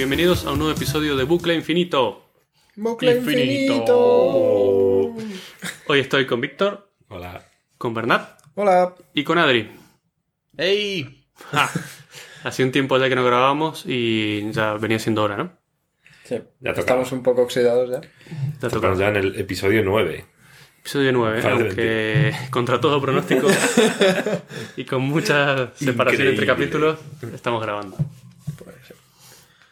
[0.00, 2.24] Bienvenidos a un nuevo episodio de Bucle Infinito.
[2.74, 3.74] Bucle Infinito.
[3.74, 5.14] infinito.
[5.88, 7.44] Hoy estoy con Víctor, Hola.
[7.76, 8.94] con Bernat Hola.
[9.12, 9.70] y con Adri.
[10.56, 11.26] ¡Ey!
[11.52, 11.68] Ah,
[12.44, 15.52] hace un tiempo ya que no grabábamos y ya venía siendo hora, ¿no?
[16.24, 18.00] Sí, Ya estamos un poco oxidados ya.
[18.00, 18.08] Ya
[18.54, 18.94] Estamos toca.
[18.94, 20.24] ya en el episodio 9.
[20.80, 23.48] Episodio 9, Padre aunque contra todo pronóstico
[24.78, 26.98] y con mucha separación entre capítulos,
[27.34, 27.98] estamos grabando.
[28.56, 28.79] Puede ser.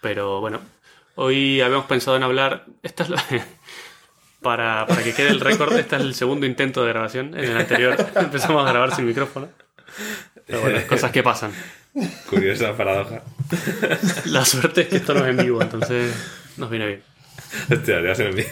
[0.00, 0.60] Pero bueno,
[1.16, 2.66] hoy habíamos pensado en hablar.
[2.82, 3.24] Esta es la-
[4.42, 7.36] para, para que quede el récord, este es el segundo intento de grabación.
[7.38, 9.48] En el anterior empezamos a grabar sin micrófono.
[10.46, 11.52] Pero bueno, cosas que pasan.
[12.30, 13.22] Curiosa paradoja.
[14.26, 16.14] La suerte es que esto no es en vivo, entonces
[16.56, 17.02] nos viene bien.
[17.70, 18.46] Hostia, ya se me.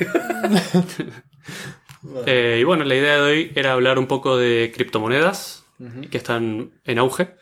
[2.27, 5.65] Eh, y bueno, la idea de hoy era hablar un poco de criptomonedas
[6.11, 7.35] que están en auge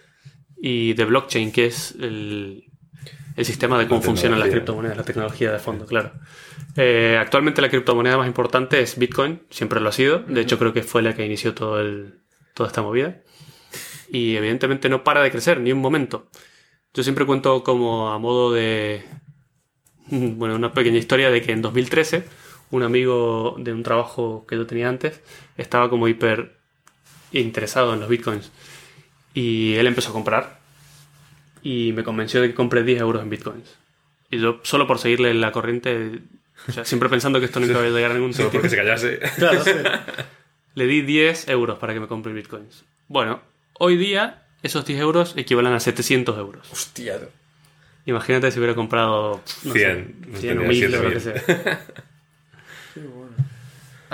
[0.56, 2.64] y de blockchain, que es el,
[3.36, 6.12] el sistema de cómo La funcionan las criptomonedas, la tecnología de fondo, claro.
[6.76, 10.20] Eh, actualmente la criptomoneda más importante es Bitcoin, siempre lo ha sido.
[10.20, 12.20] De hecho, creo que fue la que inició todo el,
[12.54, 13.22] toda esta movida.
[14.10, 16.28] Y evidentemente no para de crecer, ni un momento.
[16.92, 19.04] Yo siempre cuento como a modo de.
[20.06, 22.24] Bueno, una pequeña historia de que en 2013
[22.70, 25.20] un amigo de un trabajo que yo tenía antes
[25.56, 26.58] estaba como hiper
[27.32, 28.50] interesado en los bitcoins.
[29.32, 30.60] Y él empezó a comprar.
[31.64, 33.74] Y me convenció de que compre 10 euros en bitcoins.
[34.30, 36.20] Y yo, solo por seguirle la corriente,
[36.68, 38.60] o sea, siempre pensando que esto nunca iba a llegar a ningún Solo sitio.
[38.60, 39.18] porque se callase.
[39.36, 39.62] Claro.
[40.74, 42.84] Le di 10 euros para que me compre bitcoins.
[43.08, 43.40] Bueno,
[43.78, 46.68] hoy día esos 10 euros equivalen a 700 euros.
[46.72, 47.18] Hostia.
[48.06, 51.42] Imagínate si hubiera comprado no sé, 100, 100 o tendría 1000 o lo que 7000.
[51.64, 51.86] sea.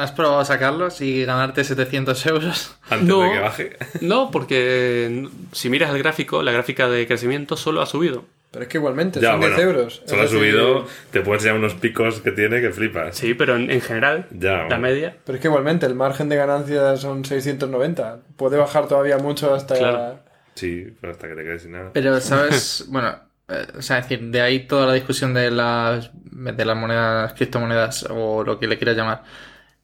[0.03, 2.77] ¿Has probado a sacarlos y ganarte 700 euros?
[2.89, 3.23] Antes No.
[3.23, 3.77] de que baje.
[4.01, 8.25] No, porque si miras el gráfico, la gráfica de crecimiento solo ha subido.
[8.51, 9.55] Pero es que igualmente, Ya, son bueno.
[9.57, 10.03] 10 euros.
[10.07, 10.87] Solo ha subido.
[11.13, 13.17] Te puedes enseñar unos picos que tiene que flipas.
[13.17, 15.17] Sí, pero en, en general, Ya, la media.
[15.25, 18.19] Pero es que igualmente el margen de ganancia son 690.
[18.37, 19.77] Puede bajar todavía mucho hasta...
[19.77, 20.19] Claro.
[20.55, 21.91] Sí, pero hasta que te quedes sin nada.
[21.93, 22.87] Pero, ¿sabes?
[22.89, 23.15] bueno,
[23.49, 27.33] eh, o sea, es decir, de ahí toda la discusión de las, de las monedas,
[27.35, 29.23] criptomonedas o lo que le quieras llamar.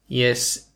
[0.07, 0.73] Y es,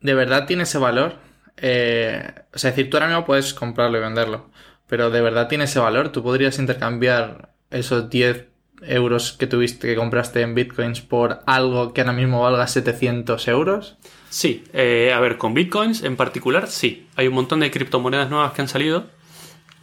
[0.00, 1.16] ¿de verdad tiene ese valor?
[1.56, 4.50] Eh, o sea, es decir, tú ahora mismo puedes comprarlo y venderlo,
[4.86, 6.10] pero ¿de verdad tiene ese valor?
[6.10, 8.46] ¿Tú podrías intercambiar esos 10
[8.82, 13.96] euros que tuviste, que compraste en bitcoins por algo que ahora mismo valga 700 euros?
[14.30, 17.08] Sí, eh, a ver, con bitcoins en particular, sí.
[17.16, 19.06] Hay un montón de criptomonedas nuevas que han salido.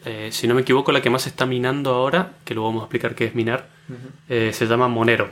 [0.06, 2.86] Eh, si no me equivoco, la que más está minando ahora, que luego vamos a
[2.86, 3.70] explicar qué es minar,
[4.30, 5.30] eh, se llama Monero.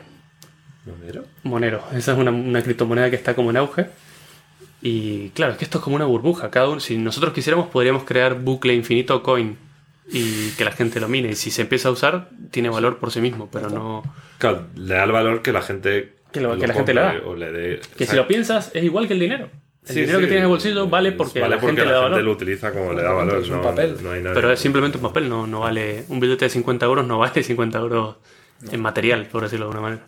[0.86, 1.24] ¿Monero?
[1.44, 1.84] Monero.
[1.96, 3.88] Esa es una, una criptomoneda que está como en auge.
[4.82, 6.52] Y claro, es que esto es como una burbuja.
[6.52, 9.58] Cada uno, si nosotros quisiéramos, podríamos crear bucle infinito coin
[10.12, 11.30] y que la gente lo mine.
[11.30, 14.04] Y si se empieza a usar, tiene valor por sí mismo, pero no.
[14.40, 16.16] Claro, le da el valor que la gente.
[16.34, 17.12] Que lo- que la gente le da.
[17.14, 17.80] compre O le dé.
[17.98, 19.50] Que o si lo piensas, es igual que el dinero.
[19.88, 21.86] El sí, dinero sí, que tienes en el bolsillo vale porque vale la porque gente
[21.86, 22.26] le da gente valor.
[22.26, 23.38] lo utiliza como le da valor.
[23.42, 23.98] Es un no, papel.
[24.02, 24.34] no hay nada.
[24.36, 26.04] Pero es simplemente un papel, no, no vale.
[26.10, 28.16] Un billete de 50 euros no vale 50 euros
[28.72, 30.08] en material, por decirlo de alguna manera.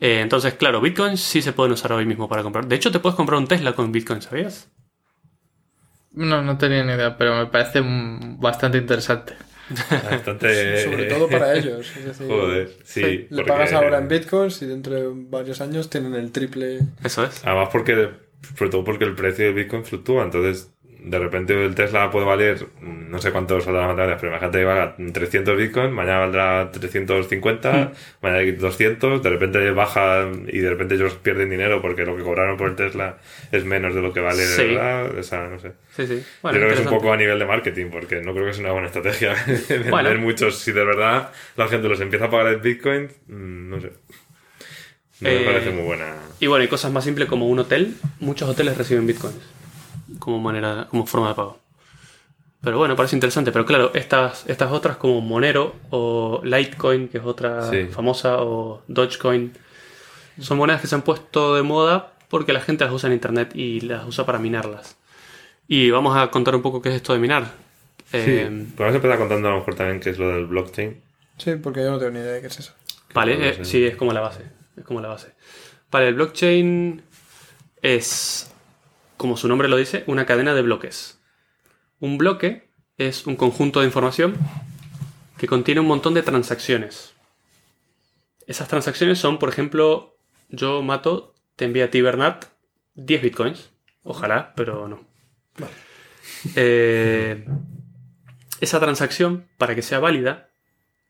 [0.00, 2.66] Eh, entonces, claro, bitcoins sí se pueden usar hoy mismo para comprar.
[2.66, 4.68] De hecho, te puedes comprar un Tesla con bitcoin, ¿sabías?
[6.12, 9.34] No, no tenía ni idea, pero me parece bastante interesante.
[9.90, 10.84] Bastante.
[10.84, 11.94] Sobre todo para ellos.
[11.96, 13.00] Es decir, Joder, sí.
[13.02, 16.80] Le porque- pagas ahora en bitcoins y dentro de varios años tienen el triple.
[17.02, 17.44] Eso es.
[17.44, 18.10] Además, porque.
[18.56, 20.22] Sobre todo porque el precio del Bitcoin fluctúa.
[20.22, 22.66] Entonces, de repente el Tesla puede valer.
[22.80, 26.70] mm, No sé cuántos saldrán las matemáticas, pero imagínate que valga 300 Bitcoin, mañana valdrá
[26.72, 27.92] 350, Hmm.
[28.22, 29.22] mañana 200.
[29.22, 32.76] De repente baja y de repente ellos pierden dinero porque lo que cobraron por el
[32.76, 33.18] Tesla
[33.52, 34.62] es menos de lo que vale Sí.
[34.74, 35.16] verdad.
[35.18, 35.72] O sea, no sé.
[35.96, 36.22] Sí, sí.
[36.42, 38.64] Yo creo que es un poco a nivel de marketing, porque no creo que sea
[38.64, 39.34] una buena estrategia
[39.68, 40.18] vender Bueno.
[40.20, 40.58] muchos.
[40.58, 43.92] Si de verdad la gente los empieza a pagar en Bitcoin, mm, no sé.
[45.20, 46.14] No me Eh, parece muy buena.
[46.40, 47.94] Y bueno, y cosas más simples como un hotel.
[48.20, 49.36] Muchos hoteles reciben bitcoins
[50.18, 51.58] como manera, como forma de pago.
[52.62, 53.52] Pero bueno, parece interesante.
[53.52, 57.86] Pero claro, estas, estas otras como Monero o Litecoin, que es otra Sí.
[57.90, 59.52] famosa, o Dogecoin,
[60.40, 63.52] son monedas que se han puesto de moda porque la gente las usa en internet
[63.54, 64.96] y las usa para minarlas.
[65.68, 67.52] Y vamos a contar un poco qué es esto de minar.
[68.12, 71.00] Eh, Podemos empezar contando a lo mejor también qué es lo del blockchain.
[71.38, 72.72] Sí, porque yo no tengo ni idea de qué es eso.
[73.14, 74.42] Vale, eh, sí, es como la base.
[74.76, 75.32] Es como la base.
[75.90, 77.02] Vale, el blockchain
[77.82, 78.52] es,
[79.26, 81.20] como su nombre lo dice, una cadena de bloques.
[81.98, 84.36] Un bloque es un conjunto de información
[85.36, 87.12] que contiene un montón de transacciones.
[88.46, 90.16] Esas transacciones son, por ejemplo,
[90.48, 92.44] yo mato, te envía a ti, Bernat,
[92.94, 93.70] 10 bitcoins.
[94.04, 95.00] Ojalá, pero no.
[96.54, 97.44] Eh,
[98.60, 100.50] esa transacción, para que sea válida,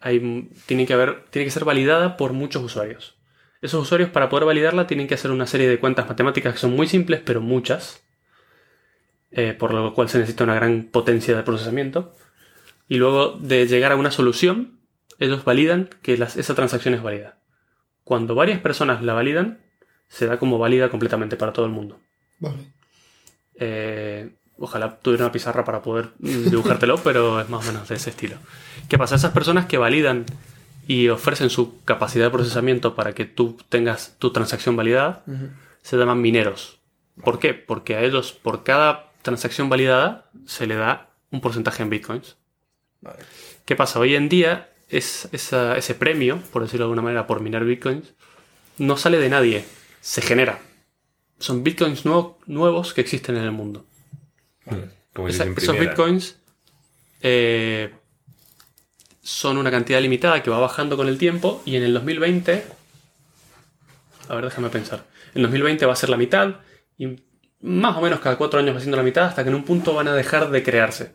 [0.00, 3.18] hay, tiene, que haber, tiene que ser validada por muchos usuarios.
[3.60, 6.74] Esos usuarios para poder validarla tienen que hacer una serie de cuentas matemáticas que son
[6.74, 8.05] muy simples, pero muchas,
[9.30, 12.14] eh, por lo cual se necesita una gran potencia de procesamiento.
[12.88, 14.78] Y luego de llegar a una solución,
[15.18, 17.38] ellos validan que las- esa transacción es válida.
[18.04, 19.58] Cuando varias personas la validan,
[20.08, 21.98] se da como válida completamente para todo el mundo.
[22.38, 22.72] Vale.
[23.58, 28.10] Eh, ojalá tuviera una pizarra para poder dibujártelo, pero es más o menos de ese
[28.10, 28.36] estilo.
[28.88, 29.16] ¿Qué pasa?
[29.16, 30.24] Esas personas que validan
[30.86, 35.24] y ofrecen su capacidad de procesamiento para que tú tengas tu transacción validada,
[35.82, 36.78] se llaman mineros.
[37.24, 37.54] ¿Por qué?
[37.54, 42.36] Porque a ellos, por cada transacción validada, se le da un porcentaje en bitcoins.
[43.02, 43.18] Vale.
[43.66, 43.98] ¿Qué pasa?
[44.00, 48.14] Hoy en día, es, esa- ese premio, por decirlo de alguna manera, por minar bitcoins,
[48.78, 49.64] no sale de nadie,
[50.00, 50.60] se genera.
[51.38, 53.84] Son bitcoins nuevo- nuevos que existen en el mundo.
[55.12, 56.36] Como Esa- esos bitcoins
[57.22, 57.92] eh,
[59.22, 62.64] son una cantidad limitada que va bajando con el tiempo y en el 2020,
[64.28, 66.56] a ver, déjame pensar, en 2020 va a ser la mitad
[66.98, 67.16] y
[67.66, 69.92] más o menos cada cuatro años va siendo la mitad hasta que en un punto
[69.94, 71.12] van a dejar de crearse.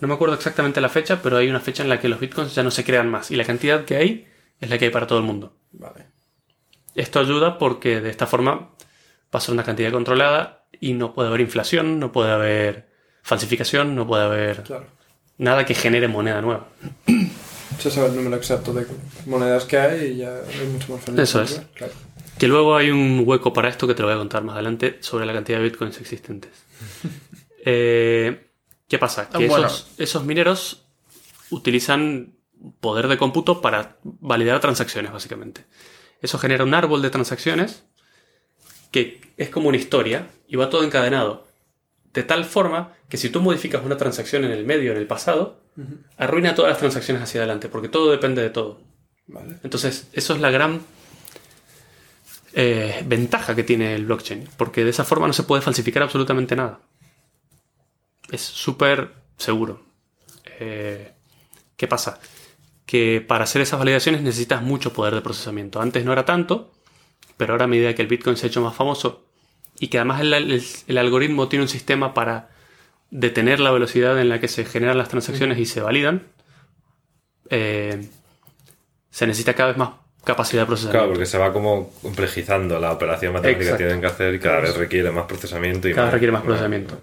[0.00, 2.54] No me acuerdo exactamente la fecha, pero hay una fecha en la que los bitcoins
[2.54, 4.26] ya no se crean más y la cantidad que hay
[4.60, 5.54] es la que hay para todo el mundo.
[5.72, 6.06] Vale.
[6.94, 8.52] Esto ayuda porque de esta forma
[9.32, 12.88] va a ser una cantidad controlada y no puede haber inflación, no puede haber
[13.22, 14.86] falsificación, no puede haber Claro.
[15.38, 16.66] nada que genere moneda nueva.
[17.78, 18.86] Se sabe el número exacto de
[19.26, 21.20] monedas que hay y ya es mucho más fácil.
[21.20, 21.62] Eso es.
[21.74, 21.92] Claro.
[22.40, 24.96] Que luego hay un hueco para esto que te lo voy a contar más adelante
[25.00, 26.50] sobre la cantidad de bitcoins existentes.
[27.62, 28.46] Eh,
[28.88, 29.28] ¿Qué pasa?
[29.28, 29.66] Que Bueno.
[29.66, 30.86] esos, esos mineros
[31.50, 32.38] utilizan
[32.80, 35.66] poder de cómputo para validar transacciones, básicamente.
[36.22, 37.84] Eso genera un árbol de transacciones
[38.90, 41.46] que es como una historia y va todo encadenado.
[42.14, 45.60] De tal forma que si tú modificas una transacción en el medio, en el pasado,
[46.16, 48.80] arruina todas las transacciones hacia adelante, porque todo depende de todo.
[49.26, 49.56] Vale.
[49.62, 50.80] Entonces, eso es la gran
[52.52, 56.56] eh, ventaja que tiene el blockchain, porque de esa forma no se puede falsificar absolutamente
[56.56, 56.80] nada.
[58.30, 59.82] Es súper seguro.
[60.58, 61.12] Eh,
[61.76, 62.20] ¿Qué pasa?
[62.86, 65.80] Que para hacer esas validaciones necesitas mucho poder de procesamiento.
[65.80, 66.72] Antes no era tanto,
[67.36, 69.24] pero ahora a medida que el Bitcoin se ha hecho más famoso
[69.78, 72.50] y que además el, algoritmo tiene un sistema para
[73.10, 76.26] detener la velocidad en la que se generan las transacciones y se validan,
[77.48, 78.08] eh,
[79.10, 79.90] se necesita cada vez más
[80.24, 80.98] capacidad de procesamiento.
[80.98, 83.78] Claro, porque se va como complejizando la operación matemática Exacto.
[83.78, 86.42] que tienen que hacer y cada vez requiere más procesamiento y Cada vez requiere más
[86.42, 87.00] procesamiento.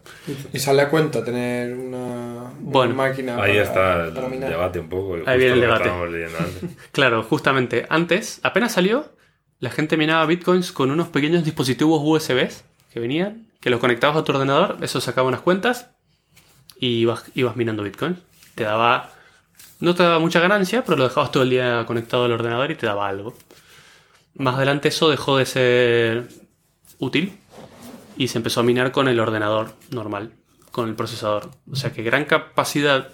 [0.54, 4.80] Y sale a cuenta tener una, Bueno, una máquina Ahí para, está el para debate
[4.80, 5.16] un poco.
[5.18, 5.90] justo viene el debate.
[6.92, 9.12] Claro, justamente antes, apenas salió,
[9.60, 12.50] la gente minaba bitcoins con unos pequeños dispositivos USB
[12.94, 15.90] que venían, que los conectabas a tu ordenador, eso sacaba unas cuentas
[16.80, 18.20] y ibas, ibas minando bitcoins.
[18.56, 19.12] Te daba.
[19.80, 22.76] No te daba mucha ganancia, pero lo dejabas todo el día conectado al ordenador y
[22.76, 23.36] te daba algo.
[24.36, 26.28] Más adelante eso dejó de ser
[27.00, 27.38] útil
[28.18, 30.32] y se empezó a minar con el ordenador normal,
[30.72, 31.52] con el procesador.
[31.72, 33.10] O sea que gran capacidad,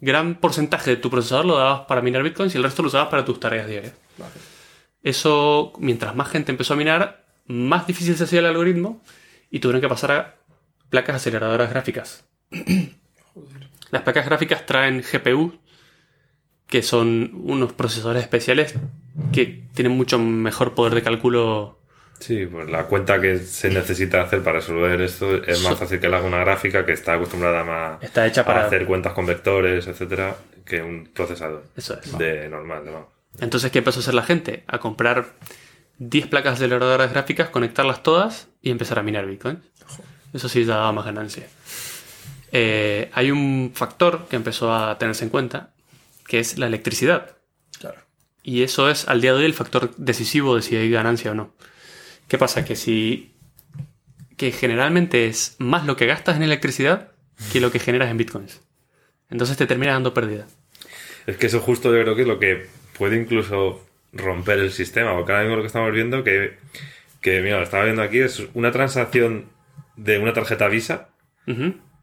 [0.00, 3.08] gran porcentaje de tu procesador lo dabas para minar bitcoins y el resto lo usabas
[3.08, 3.94] para tus tareas diarias.
[4.18, 4.32] Vale.
[5.02, 9.02] Eso, mientras más gente empezó a minar, más difícil se hacía el algoritmo
[9.50, 10.34] y tuvieron que pasar a
[10.90, 12.24] placas aceleradoras gráficas.
[13.90, 15.58] Las placas gráficas traen GPU,
[16.72, 18.74] que son unos procesadores especiales
[19.30, 21.78] que tienen mucho mejor poder de cálculo.
[22.18, 26.00] Sí, pues la cuenta que se necesita hacer para resolver esto es más So- fácil
[26.00, 29.12] que la haga una gráfica que está acostumbrada más Está hecha para- a hacer cuentas
[29.12, 32.16] con vectores, etcétera, que un procesador Eso es.
[32.16, 32.84] de normal.
[32.86, 33.10] ¿no?
[33.40, 34.64] Entonces, ¿qué empezó a hacer la gente?
[34.66, 35.26] A comprar
[35.98, 39.60] 10 placas aceleradoras gráficas, conectarlas todas y empezar a minar bitcoins.
[40.32, 41.46] Eso sí ya daba más ganancia.
[42.50, 45.68] Eh, hay un factor que empezó a tenerse en cuenta,
[46.26, 47.36] que es la electricidad.
[47.78, 47.98] Claro.
[48.42, 51.34] Y eso es al día de hoy el factor decisivo de si hay ganancia o
[51.34, 51.54] no.
[52.28, 52.64] ¿Qué pasa?
[52.64, 53.34] Que si.
[54.36, 57.12] que generalmente es más lo que gastas en electricidad
[57.52, 58.60] que lo que generas en bitcoins.
[59.30, 60.46] Entonces te termina dando pérdida.
[61.26, 62.66] Es que eso justo yo creo que es lo que
[62.98, 66.58] puede incluso romper el sistema, porque ahora mismo lo que estamos viendo que,
[67.20, 69.46] que mira, lo estaba viendo aquí, es una transacción
[69.96, 71.08] de una tarjeta Visa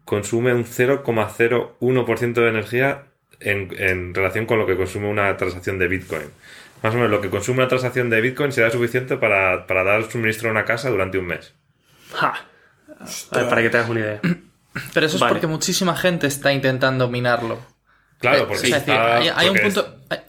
[0.05, 3.03] consume un 0,01% de energía
[3.39, 6.23] en, en relación con lo que consume una transacción de Bitcoin.
[6.81, 10.09] Más o menos lo que consume una transacción de Bitcoin será suficiente para, para dar
[10.09, 11.53] suministro a una casa durante un mes.
[12.13, 12.45] ¡Ja!
[13.31, 14.19] A ver, para que te hagas una idea.
[14.93, 15.33] Pero eso es Vale.
[15.33, 17.59] porque muchísima gente está intentando minarlo.
[18.19, 19.95] Claro, Eh, porque es decir, está- hay, hay un es- punto.
[20.09, 20.19] hay-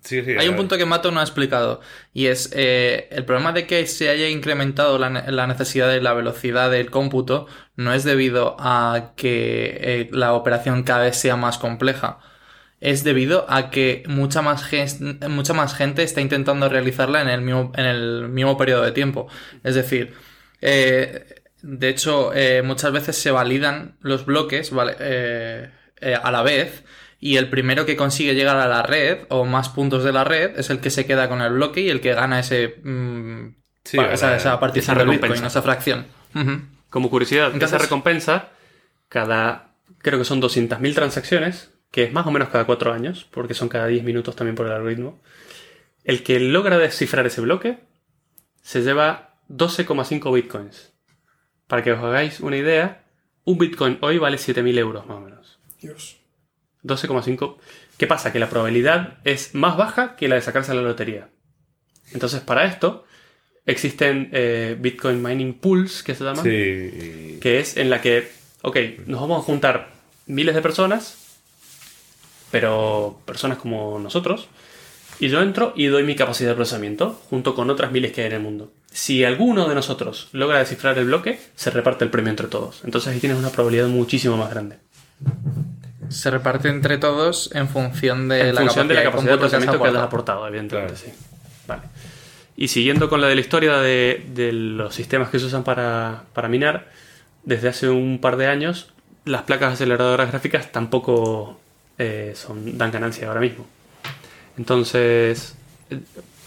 [0.00, 1.82] Sí, sí, Hay un punto que Mato no ha explicado
[2.14, 6.00] y es eh, el problema de que se haya incrementado la, ne- la necesidad de
[6.00, 11.36] la velocidad del cómputo no es debido a que eh, la operación cada vez sea
[11.36, 12.20] más compleja.
[12.80, 17.40] Es debido a que mucha más, gen- mucha más gente está intentando realizarla en el
[17.40, 19.26] mismo, en el mismo periodo de tiempo.
[19.64, 20.14] Es decir,
[20.60, 24.94] eh, de hecho, eh, muchas veces se validan los bloques ¿vale?
[25.00, 25.70] Eh,
[26.22, 26.84] a la vez
[27.20, 30.56] y el primero que consigue llegar a la red o más puntos de la red
[30.56, 33.98] es el que se queda con el bloque y el que gana ese, mm, Sí,
[34.12, 35.46] esa, esa partición Esa del Bitcoin, recompensa.
[35.58, 36.06] esa fracción.
[36.90, 38.50] Como curiosidad, Entonces- esa recompensa,
[39.08, 43.54] cada, creo que son 200.000 transacciones, que es más o menos cada 4 años, porque
[43.54, 45.20] son cada 10 minutos también por el algoritmo.
[46.04, 47.78] El que logra descifrar ese bloque
[48.62, 50.92] se lleva 12,5 bitcoins.
[51.66, 53.04] Para que os hagáis una idea,
[53.44, 55.58] un bitcoin hoy vale 7.000 euros más o menos.
[55.80, 56.16] Dios.
[56.84, 57.56] 12,5.
[57.96, 58.32] ¿Qué pasa?
[58.32, 61.28] Que la probabilidad es más baja que la de sacarse la lotería.
[62.12, 63.04] Entonces, para esto,
[63.66, 67.38] existen eh, Bitcoin Mining Pools, que se llaman Sí.
[67.40, 68.30] que es en la que,
[68.62, 68.76] ok,
[69.06, 69.90] nos vamos a juntar
[70.26, 71.27] miles de personas,
[72.50, 74.48] pero personas como nosotros,
[75.20, 78.28] y yo entro y doy mi capacidad de procesamiento junto con otras miles que hay
[78.28, 78.72] en el mundo.
[78.90, 82.82] Si alguno de nosotros logra descifrar el bloque, se reparte el premio entre todos.
[82.84, 84.78] Entonces ahí tienes una probabilidad muchísimo más grande.
[86.08, 89.44] Se reparte entre todos en función de en la función de la capacidad de que
[89.44, 90.38] has procesamiento que hayas aportado.
[90.44, 91.12] aportado, evidentemente, Claro.
[91.14, 91.24] sí.
[91.66, 91.82] Vale.
[92.56, 96.24] Y siguiendo con la de la historia de, de los sistemas que se usan para,
[96.32, 96.88] para minar,
[97.44, 98.88] desde hace un par de años,
[99.24, 101.60] las placas aceleradoras gráficas tampoco
[101.98, 103.66] eh, son, dan ganancia ahora mismo.
[104.56, 105.54] Entonces,
[105.90, 106.00] eh,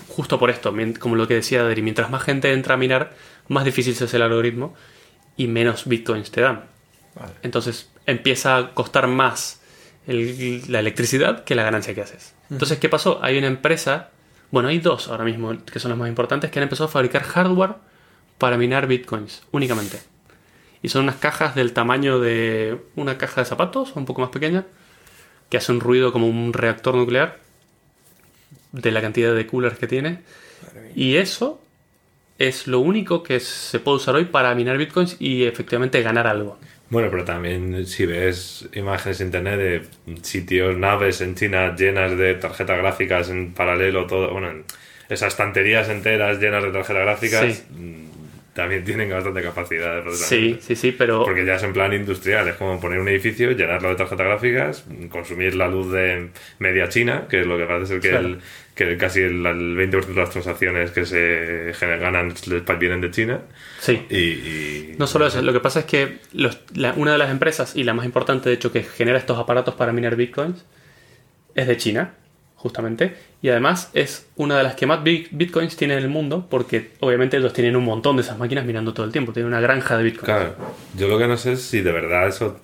[0.07, 3.13] justo por esto, como lo que decía Adri, mientras más gente entra a minar,
[3.47, 4.73] más difícil se hace el algoritmo
[5.37, 6.65] y menos bitcoins te dan.
[7.15, 7.33] Vale.
[7.41, 9.61] Entonces empieza a costar más
[10.07, 12.33] el- la electricidad que la ganancia que haces.
[12.49, 13.19] Entonces, ¿qué pasó?
[13.23, 14.09] Hay una empresa,
[14.51, 17.23] bueno, hay dos ahora mismo que son las más importantes, que han empezado a fabricar
[17.23, 17.75] hardware
[18.37, 19.99] para minar bitcoins únicamente.
[20.81, 24.65] Y son unas cajas del tamaño de una caja de zapatos, un poco más pequeña,
[25.51, 27.37] que hace un ruido como un reactor nuclear
[28.71, 30.19] de la cantidad de coolers que tiene.
[30.95, 31.61] Y eso
[32.39, 36.57] es lo único que se puede usar hoy para minar bitcoins y efectivamente ganar algo.
[36.89, 39.83] Bueno, pero también si ves imágenes en internet de
[40.23, 44.63] sitios, naves en China llenas de tarjetas gráficas en paralelo, todo, bueno, en-
[45.09, 47.63] esas estanterías enteras llenas de tarjetas gráficas, Sí.
[48.53, 52.47] También tienen bastante capacidad de Sí, sí, sí, pero Porque ya es en plan industrial,
[52.49, 56.29] es como poner un edificio, llenarlo de tarjetas gráficas, consumir la luz de
[56.59, 58.27] media China, que es lo que parece ser que, Claro.
[58.27, 58.39] el,
[58.75, 62.33] que casi el, el 20% de las transacciones que se ganan
[62.79, 63.41] vienen de China.
[63.79, 64.05] sí.
[64.09, 67.31] Y, y- No solo eso, lo que pasa es que los- la- una de las
[67.31, 70.65] empresas, y la más importante de hecho, que genera estos aparatos para minar bitcoins,
[71.55, 72.13] es de China,
[72.61, 73.15] justamente.
[73.41, 76.91] Y además es una de las que más bit- bitcoins tiene en el mundo, porque
[76.99, 79.33] obviamente ellos tienen un montón de esas máquinas mirando todo el tiempo.
[79.33, 80.25] Tienen una granja de bitcoins.
[80.25, 80.55] Claro,
[80.97, 82.59] yo lo que no sé es si de verdad eso.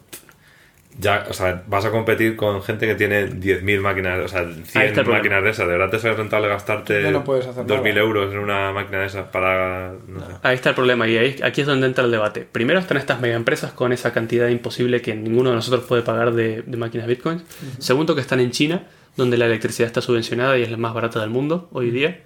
[1.00, 4.48] Ya, o sea, vas a competir con gente que tiene 10.000 máquinas, o sea, Ahí
[4.48, 5.18] 100 está el problema.
[5.20, 5.68] máquinas de esas.
[5.68, 8.00] ¿De verdad te sale rentable gastarte no puedes hacer 2.000 nada.
[8.00, 9.92] euros en una máquina de esas para.
[10.08, 10.34] No sé.
[10.42, 12.48] Ahí está el problema, y ahí, aquí es donde entra el debate.
[12.52, 16.32] Primero están estas mega empresas con esa cantidad imposible que ninguno de nosotros puede pagar
[16.34, 17.44] de, de máquinas bitcoins.
[17.78, 18.82] Segundo, que están en China,
[19.18, 22.22] donde la electricidad está subvencionada y es la más barata del mundo hoy día.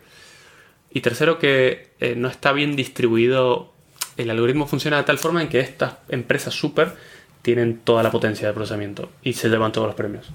[0.92, 3.74] Y tercero, que eh, no está bien distribuido.
[4.18, 6.96] El algoritmo funciona de tal forma en que estas empresas super
[7.42, 10.30] tienen toda la potencia de procesamiento y se llevan todos los premios.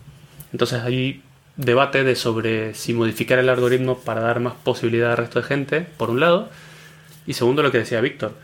[0.53, 1.23] Entonces hay
[1.57, 5.87] debate de sobre si modificar el algoritmo para dar más posibilidad al resto de gente,
[5.97, 6.51] por un lado,
[7.27, 8.35] y segundo lo que decía Víctor,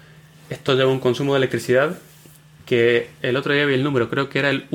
[0.50, 1.98] esto lleva un consumo de electricidad
[2.66, 4.66] que el otro día vi el número, creo que era el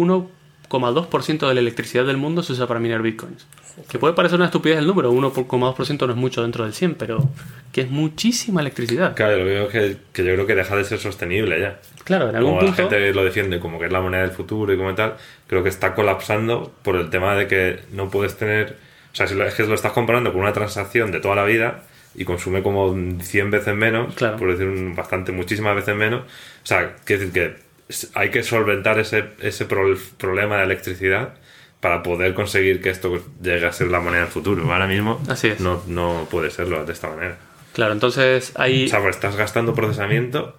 [0.70, 3.46] 1,2% de la electricidad del mundo se usa para minar bitcoins.
[3.90, 7.30] Que puede parecer una estupidez el número, 1,2% no es mucho dentro del 100, pero
[7.72, 9.16] que es muchísima electricidad.
[9.16, 11.80] Claro, lo que digo es que, que yo creo que deja de ser sostenible ya.
[12.04, 12.90] Claro, en algún Como la punto...
[12.90, 15.14] gente lo defiende como que es la moneda del futuro y como tal,
[15.46, 18.78] creo que está colapsando por el tema de que no puedes tener.
[19.14, 21.44] O sea, si lo, es que lo estás comparando con una transacción de toda la
[21.44, 21.84] vida
[22.16, 24.38] y consume como 100 veces menos, Claro.
[24.38, 26.22] por decir un- bastante, muchísimas veces menos.
[26.22, 27.67] O sea, quiere decir que
[28.14, 31.36] hay que solventar ese, ese pro- problema de electricidad
[31.80, 34.64] para poder conseguir que esto llegue a ser la moneda del futuro.
[34.72, 35.60] Ahora mismo Así es.
[35.60, 37.38] No, no puede serlo de esta manera.
[37.74, 38.86] Claro, entonces hay...
[38.86, 40.58] O sea, pues estás gastando procesamiento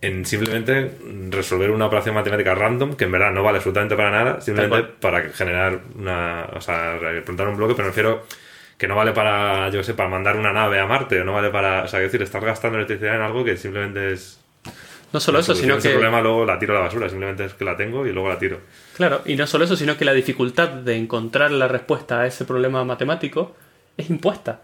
[0.00, 0.92] en simplemente
[1.30, 5.22] resolver una operación matemática random que en verdad no vale absolutamente para nada, simplemente para
[5.30, 6.46] generar una.
[6.54, 8.24] O sea, representar un bloque, pero me refiero
[8.76, 11.50] que no vale para, yo sé, para mandar una nave a Marte, o no vale
[11.50, 11.82] para.
[11.82, 14.38] O sea, es decir, estás gastando electricidad en algo que simplemente es.
[15.12, 15.90] No solo eso, sino que...
[15.90, 18.38] problema luego la tiro a la basura, simplemente es que la tengo y luego la
[18.38, 18.60] tiro.
[18.96, 22.44] Claro, y no solo eso, sino que la dificultad de encontrar la respuesta a ese
[22.44, 23.54] problema matemático
[23.96, 24.62] es impuesta.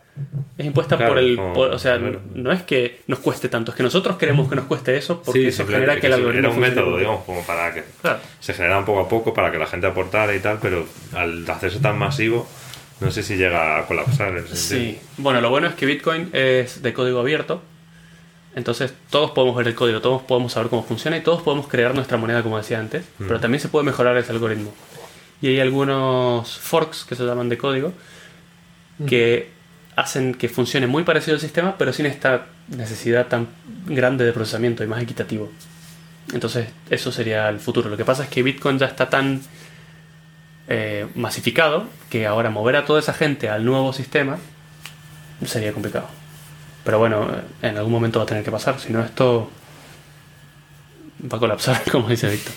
[0.56, 1.36] Es impuesta Claro, por el...
[1.36, 4.54] como- por- o sea, no es que nos cueste tanto, es que nosotros queremos que
[4.54, 7.24] nos cueste eso porque Sí, eso genera que el sí, algoritmo Era un método, digamos,
[7.24, 8.20] como para que Claro.
[8.38, 11.80] se generara poco a poco para que la gente aportara y tal, pero al hacerse
[11.80, 12.46] tan masivo,
[13.00, 14.28] no sé si llega a colapsar.
[14.28, 14.92] en ese sentido.
[14.92, 17.60] Sí, bueno, lo bueno es que Bitcoin es de código abierto,
[18.54, 21.94] entonces todos podemos ver el código, todos podemos saber cómo funciona y todos podemos crear
[21.94, 24.72] nuestra moneda, como decía antes, pero también se puede mejorar ese algoritmo.
[25.42, 27.92] Y hay algunos forks que se llaman de código
[29.06, 29.50] que
[29.96, 33.48] hacen que funcione muy parecido al sistema, pero sin esta necesidad tan
[33.86, 35.50] grande de procesamiento y más equitativo.
[36.32, 37.90] Entonces, eso sería el futuro.
[37.90, 39.42] Lo que pasa es que Bitcoin ya está tan
[40.68, 44.38] eh, masificado que ahora mover a toda esa gente al nuevo sistema
[45.44, 46.08] sería complicado.
[46.84, 47.26] Pero bueno,
[47.62, 49.50] en algún momento va a tener que pasar, si no esto
[51.32, 52.54] va a colapsar, como dice Víctor.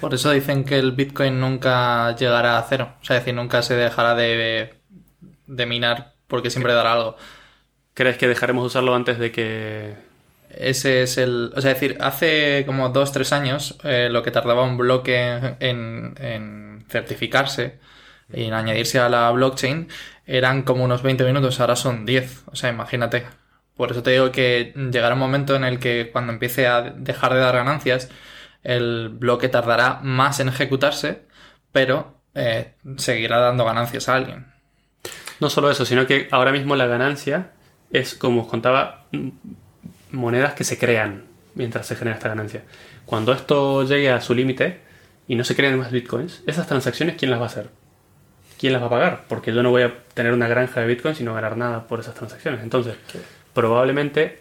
[0.00, 2.94] Por eso dicen que el Bitcoin nunca llegará a cero.
[3.00, 4.74] O sea, es decir, nunca se dejará de,
[5.46, 7.16] de minar porque siempre dará algo.
[7.94, 9.94] ¿Crees que dejaremos de usarlo antes de que...
[10.50, 11.52] Ese es el.
[11.56, 15.56] O sea, es decir, hace como dos, tres años, eh, lo que tardaba un bloque
[15.60, 17.78] en, en certificarse
[18.30, 19.88] y en añadirse a la blockchain
[20.26, 22.44] eran como unos 20 minutos, ahora son 10.
[22.52, 23.24] O sea, imagínate.
[23.76, 27.34] Por eso te digo que llegará un momento en el que cuando empiece a dejar
[27.34, 28.10] de dar ganancias,
[28.62, 31.22] el bloque tardará más en ejecutarse,
[31.72, 34.46] pero eh, seguirá dando ganancias a alguien.
[35.40, 37.50] No solo eso, sino que ahora mismo la ganancia
[37.90, 39.06] es, como os contaba,
[40.10, 41.24] monedas que se crean
[41.54, 42.62] mientras se genera esta ganancia.
[43.06, 44.80] Cuando esto llegue a su límite
[45.26, 47.70] y no se creen más bitcoins, esas transacciones, ¿quién las va a hacer?
[48.58, 49.24] ¿Quién las va a pagar?
[49.28, 52.00] Porque yo no voy a tener una granja de bitcoins y no ganar nada por
[52.00, 52.62] esas transacciones.
[52.62, 52.94] Entonces,
[53.54, 54.38] probablemente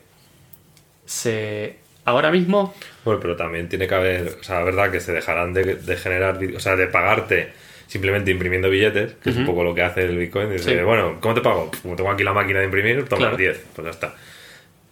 [1.06, 1.78] se...
[2.04, 2.74] Ahora mismo,
[3.06, 5.96] Bueno, pero también tiene que haber, o sea, la verdad que se dejarán de, de
[5.98, 7.50] generar, o sea, de pagarte
[7.86, 10.50] simplemente imprimiendo billetes, que es un poco lo que hace el Bitcoin.
[10.50, 10.84] Dice, Sí.
[10.84, 11.70] bueno, ¿cómo te pago?
[11.84, 13.38] Como tengo aquí la máquina de imprimir, toma Claro.
[13.38, 14.16] 10, pues ya está.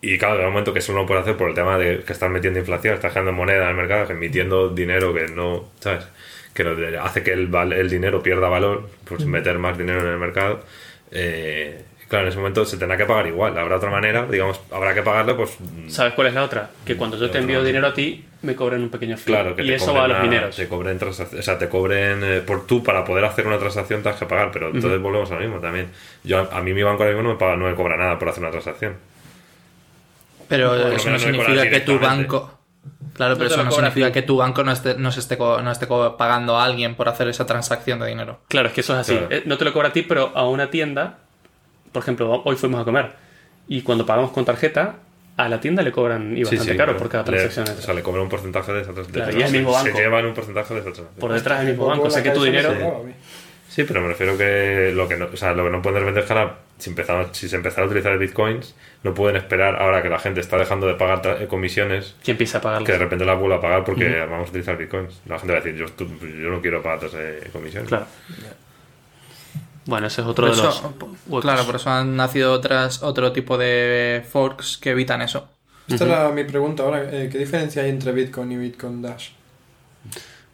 [0.01, 2.01] Y claro, llega un momento que eso no lo puedes hacer por el tema de
[2.03, 6.05] que estás metiendo inflación, estás generando moneda en el mercado, emitiendo dinero que no, ¿sabes?
[6.53, 6.63] Que
[7.01, 10.63] hace que el, el dinero pierda valor, pues meter más dinero en el mercado.
[11.11, 13.57] Eh, claro, en ese momento se tendrá que pagar igual.
[13.57, 16.69] Habrá otra manera, digamos, habrá que pagarlo, pues ¿sabes cuál es la otra?
[16.85, 19.25] Que cuando yo te envío dinero a ti, me cobren un pequeño fee.
[19.33, 20.55] Claro, que y eso va a los mineros.
[20.55, 24.09] Te cobren o sea, te cobren eh, por tú para poder hacer una transacción te
[24.09, 25.91] has que pagar, pero entonces volvemos a lo mismo también.
[26.23, 28.19] Yo a, a mí mi banco ahora mismo no me, paga, no me cobra nada
[28.19, 28.95] por hacer una transacción.
[30.47, 32.55] Pero Por eso no significa que tu banco.
[33.13, 35.71] Claro, pero eso no significa que tu banco no esté, no se esté, co- no
[35.71, 38.39] esté pagando a alguien por hacer esa transacción de dinero.
[38.47, 39.13] Claro, es que eso es así.
[39.17, 39.27] Claro.
[39.35, 41.19] Eh, No te lo cobra a ti, pero a una tienda,
[41.91, 43.11] por ejemplo, hoy fuimos a comer
[43.67, 44.95] y cuando pagamos con tarjeta,
[45.37, 47.77] a la tienda le cobran y bastante caro por cada le- transacción.
[47.77, 49.23] o sea, le cobran un porcentaje de esa transacción.
[49.25, 49.87] Claro, y es el mismo banco.
[49.97, 51.19] Se llevan un porcentaje de esa transacción.
[51.19, 52.03] por detrás del mismo banco.
[52.07, 52.73] O sea que tu dinero.
[53.69, 56.23] Sí, pero me refiero que lo que no, o sea, lo que no pueden vender
[56.23, 58.73] es que ahora, si, empezamos, si se empezara a utilizar bitcoins,
[59.03, 62.57] no pueden esperar ahora que la gente está dejando de pagar eh, comisiones ¿Quién empieza
[62.57, 62.85] a pagarlo?
[62.87, 65.21] que de repente la vuelva a pagar porque vamos a utilizar bitcoins.
[65.27, 67.87] La gente va a decir, yo, tú- yo no quiero pagar eh, comisiones.
[67.89, 68.07] Claro.
[69.89, 70.75] Bueno, ese es otro Por de los.
[70.75, 70.95] eso,
[71.41, 75.49] claro, por eso han nacido otras, otro tipo de forks que evitan eso.
[75.89, 77.03] Esta era mi pregunta ahora.
[77.11, 79.31] eh, ¿Qué diferencia hay entre Bitcoin y Bitcoin Dash?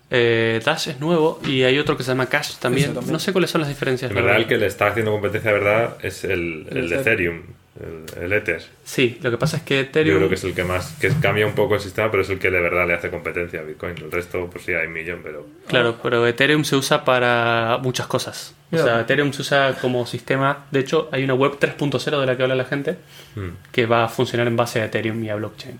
[0.09, 3.01] Eh, Dash es nuevo y hay otro que se llama Cash también.
[3.07, 4.11] No sé cuáles son las diferencias.
[4.11, 6.89] En la verdad, el que le está haciendo competencia de verdad es el, El el
[6.89, 7.01] de Ethereum.
[7.01, 7.43] Ethereum,
[7.79, 8.63] el, el Ether.
[8.85, 10.17] Sí, lo que pasa es que Yo Ethereum.
[10.17, 12.39] creo que es el que más, que cambia un poco el sistema, pero es el
[12.39, 13.97] que de verdad le hace competencia a Bitcoin.
[13.97, 15.45] El resto, pues sí, hay un millón, pero...
[15.67, 18.53] Claro, pero Ethereum se usa para muchas cosas.
[18.71, 20.65] O sea, Ethereum se usa como sistema.
[20.71, 22.97] De hecho, hay una web 3.0 de la que habla la gente
[23.35, 23.49] Mm.
[23.71, 25.79] que va a funcionar en base a Ethereum y a blockchain.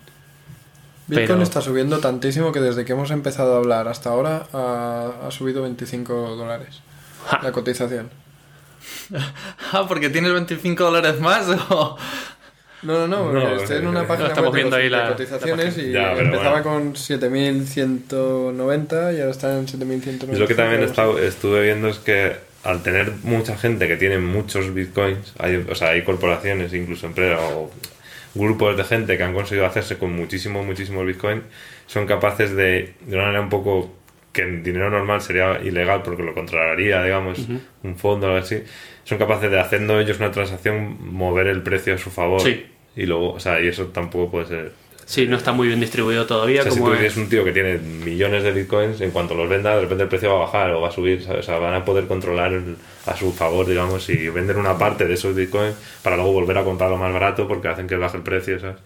[1.07, 5.11] Bitcoin Pero- está subiendo tantísimo que desde que hemos empezado a hablar hasta ahora ha,
[5.27, 6.81] ha subido 25 dólares
[7.27, 7.39] Ja.
[7.43, 8.09] la cotización.
[9.71, 11.97] Ah, porque tienes 25 dólares más o...
[12.83, 15.07] No, no, no, estoy en eh, una no, página estamos web viendo ahí de la-
[15.09, 16.63] cotizaciones la y Ya, empezaba bueno.
[16.63, 20.35] con 7.190 y ahora está en 7.190.
[20.35, 24.17] Y lo que también estado- estuve viendo es que al tener mucha gente que tiene
[24.19, 27.71] muchos bitcoins, hay, o sea, hay corporaciones, incluso empresas o
[28.33, 31.43] grupos de gente que han conseguido hacerse con muchísimos, muchísimos bitcoins,
[31.87, 33.93] son capaces de, de una manera un poco
[34.35, 37.39] que en dinero normal sería ilegal porque lo controlaría, digamos,
[37.83, 38.61] un fondo o algo así,
[39.05, 42.41] son capaces de, haciendo ellos una transacción, mover el precio a su favor.
[42.41, 42.65] Sí.
[42.97, 44.71] Y luego, o sea, y eso tampoco puede ser
[45.07, 46.61] Sí, no está muy bien distribuido todavía.
[46.61, 49.47] o sea, si tú tienes un tío que tiene millones de bitcoins, en cuanto los
[49.47, 51.41] venda, de repente el precio va a bajar o va a subir, ¿sabes?
[51.41, 55.05] O sea, van a poder controlar el- a su favor, digamos, y vender una parte
[55.05, 58.23] de esos bitcoins para luego volver a comprarlo más barato porque hacen que baje el
[58.23, 58.77] precio, ¿sabes?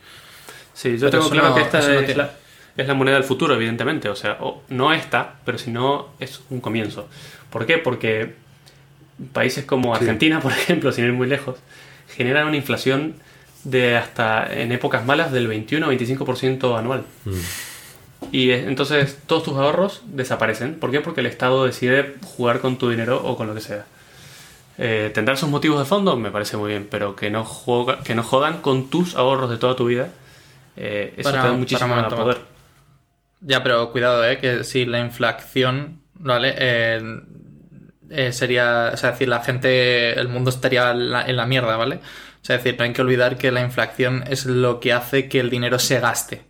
[0.73, 2.31] Sí, yo Pero tengo claro no- que esta no es, tiene- la,
[2.77, 4.09] es la moneda del futuro, evidentemente.
[4.09, 7.07] O sea, o- no esta, pero si no es un comienzo.
[7.49, 7.77] ¿Por qué?
[7.77, 8.35] Porque
[9.33, 11.57] países como Argentina, por ejemplo, sin ir muy lejos,
[12.15, 13.15] generan una inflación
[13.63, 17.03] de hasta en épocas malas del 21 o 25% anual.
[18.31, 20.75] Y eh, entonces todos tus ahorros desaparecen.
[20.75, 21.01] ¿Por qué?
[21.01, 23.85] Porque el Estado decide jugar con tu dinero o con lo que sea.
[24.77, 28.15] Eh, tendrán sus motivos de fondo, me parece muy bien, pero que no, juega, que
[28.15, 30.09] no jodan con tus ahorros de toda tu vida.
[30.77, 32.37] eh, eso Para- te da muchísimo para poder.
[33.41, 34.37] Ya, pero cuidado, ¿eh?
[34.37, 36.53] Que si la inflación, ¿vale?
[36.57, 37.01] Eh,
[38.09, 41.77] eh, sería, o sea, decir, la gente, el mundo estaría en la, en la mierda,
[41.77, 41.95] ¿vale?
[41.97, 45.39] O sea, decir, no hay que olvidar que la inflación es lo que hace que
[45.39, 46.45] el dinero se gaste.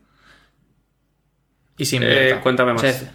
[1.77, 2.37] Y se invierta.
[2.37, 3.05] Eh, cuéntame O sea, más.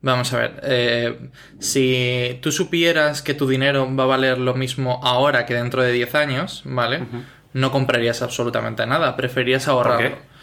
[0.00, 5.00] vamos a ver, eh, si tú supieras que tu dinero va a valer lo mismo
[5.02, 7.06] ahora que dentro de 10 años, ¿vale?
[7.52, 10.18] No comprarías absolutamente nada, preferirías ahorrarlo.
[10.18, 10.35] qué?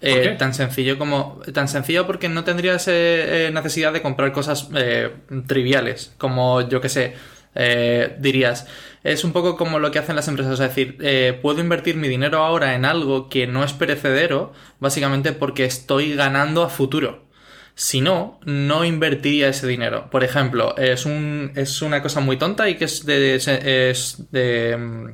[0.00, 0.36] Eh.
[0.38, 1.40] Tan sencillo como.
[1.54, 5.10] Tan sencillo porque no tendrías eh, necesidad de comprar cosas eh,
[5.46, 6.14] triviales.
[6.18, 7.14] Como yo que sé.
[7.54, 8.66] eh, dirías.
[9.02, 10.54] Es un poco como lo que hacen las empresas.
[10.54, 10.98] Es decir,
[11.40, 14.52] puedo invertir mi dinero ahora en algo que no es perecedero.
[14.80, 17.24] Básicamente porque estoy ganando a futuro.
[17.74, 20.08] Si no, no invertiría ese dinero.
[20.10, 21.52] Por ejemplo, es un.
[21.56, 23.36] es una cosa muy tonta y que es de.
[23.36, 25.12] es de.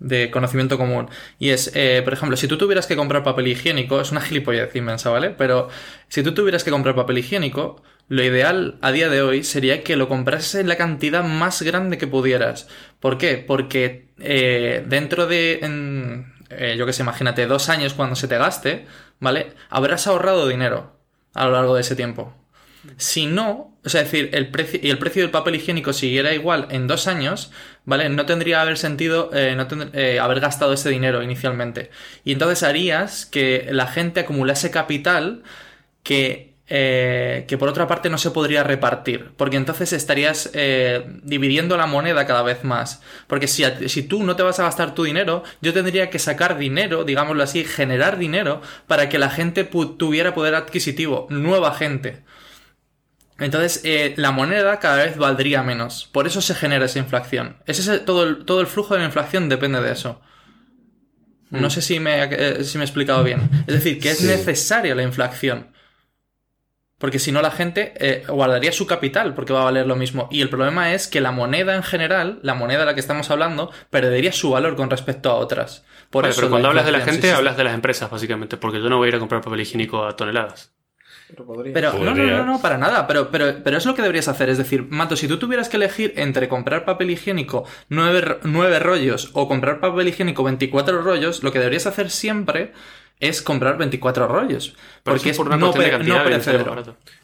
[0.00, 1.08] De conocimiento común.
[1.38, 4.74] Y es, eh, por ejemplo, si tú tuvieras que comprar papel higiénico, es una gilipollez
[4.74, 5.30] inmensa, ¿vale?
[5.30, 5.68] Pero
[6.08, 9.94] si tú tuvieras que comprar papel higiénico, lo ideal a día de hoy sería que
[9.94, 12.66] lo comprases en la cantidad más grande que pudieras.
[12.98, 13.36] ¿Por qué?
[13.36, 15.60] Porque eh, dentro de,
[16.50, 18.86] eh, yo que sé, imagínate, dos años cuando se te gaste,
[19.20, 19.52] ¿vale?
[19.68, 20.96] Habrás ahorrado dinero
[21.34, 22.34] a lo largo de ese tiempo.
[22.96, 26.34] Si no, o sea, es decir, el precio y el precio del papel higiénico siguiera
[26.34, 27.50] igual en dos años,
[27.86, 28.08] ¿vale?
[28.10, 31.90] No tendría haber sentido eh, no eh, haber gastado ese dinero inicialmente.
[32.24, 35.42] Y entonces harías que la gente acumulase capital
[36.02, 39.30] que, eh, que por otra parte no se podría repartir.
[39.38, 43.02] Porque entonces estarías eh, dividiendo la moneda cada vez más.
[43.26, 46.58] Porque si, si tú no te vas a gastar tu dinero, yo tendría que sacar
[46.58, 52.22] dinero, digámoslo así, generar dinero para que la gente tuviera poder adquisitivo, nueva gente.
[53.40, 56.08] Entonces, eh, la moneda cada vez valdría menos.
[56.12, 57.56] Por eso se genera esa inflación.
[57.66, 60.20] Ese es el- todo, el, todo el flujo de la inflación depende de eso.
[61.50, 63.50] No sé si me, eh, si me he explicado bien.
[63.66, 64.26] Es decir, que es Sí.
[64.26, 65.72] necesaria la inflación.
[66.98, 70.28] Porque si no, la gente eh, guardaría su capital porque va a valer lo mismo.
[70.30, 73.30] Y el problema es que la moneda en general, la moneda de la que estamos
[73.30, 75.84] hablando, perdería su valor con respecto a otras.
[76.10, 77.34] Por Vale, eso pero cuando la hablas de la gente, sí, sí, sí.
[77.34, 80.04] hablas de las empresas, básicamente, porque yo no voy a ir a comprar papel higiénico
[80.04, 80.74] a toneladas.
[81.30, 81.72] Pero podría.
[81.72, 83.06] Pero no, no, no, no, para nada.
[83.06, 84.48] Pero, pero, pero es lo que deberías hacer.
[84.48, 88.78] Es decir, Mato, si tú tuvieras que elegir entre comprar papel higiénico nueve, ro- nueve
[88.78, 92.72] rollos o comprar papel higiénico 24 rollos, lo que deberías hacer siempre
[93.20, 94.74] es comprar 24 rollos.
[95.04, 96.74] Pero porque es por una no, de cantidad no perecedero.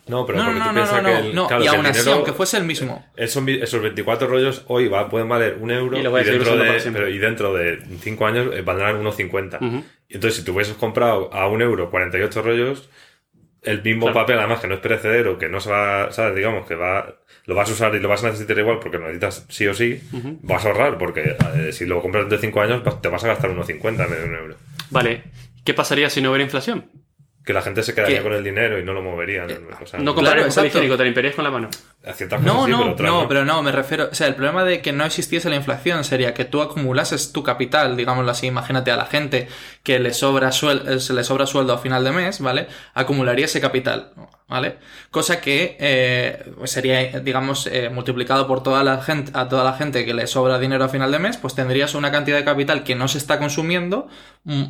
[0.08, 1.46] No, pero No, porque no, tú no, piensas no, que no, el, no.
[1.46, 3.06] claro, y que el aún así, dinero- aunque fuese el mismo.
[3.16, 7.08] Esos, esos 24 rollos hoy va, pueden valer un euro Y y, dentro de, pero-
[7.08, 9.56] y dentro de 5 años eh, valdrán 1,50.
[9.56, 9.84] Ujú.
[10.08, 12.90] Y entonces, si tú hubieses comprado a un euro 48 rollos,
[13.62, 14.20] el mismo Claro.
[14.20, 16.36] papel, además que no es perecedero, que no se va, ¿sabes?
[16.36, 17.14] Digamos que va,
[17.46, 19.74] lo vas a usar y lo vas a necesitar igual porque lo necesitas sí o
[19.74, 20.00] sí,
[20.42, 23.28] vas a ahorrar porque eh, si lo compras de 5 años vas- te vas a
[23.28, 24.56] gastar 1,50 en vez de un euro.
[24.90, 25.24] Vale,
[25.64, 26.90] ¿qué pasaría si no hubiera inflación?
[27.44, 28.22] Que la gente se quedaría ¿Qué?
[28.24, 29.48] con el dinero y no lo moverían.
[29.80, 30.66] o sea, No Claro, comprarías papel exacto.
[30.66, 31.68] higiénico, te lo con la mano.
[32.06, 34.08] A ciertas cosas No, sí, no, pero otras no, pero no, me refiero.
[34.10, 37.42] O sea, el problema de que no existiese la inflación sería que tú acumulases tu
[37.42, 39.48] capital, digámoslo así, imagínate a la gente
[39.82, 42.68] que le sobra suel- eh, se le sobra sueldo a final de mes, ¿vale?
[42.94, 44.12] Acumularía ese capital,
[44.48, 44.76] ¿vale?
[45.10, 50.04] Cosa que eh, sería, digamos, eh, multiplicado por toda la gente, a toda la gente
[50.04, 52.94] que le sobra dinero a final de mes, pues tendrías una cantidad de capital que
[52.94, 54.08] no se está consumiendo
[54.44, 54.64] mm,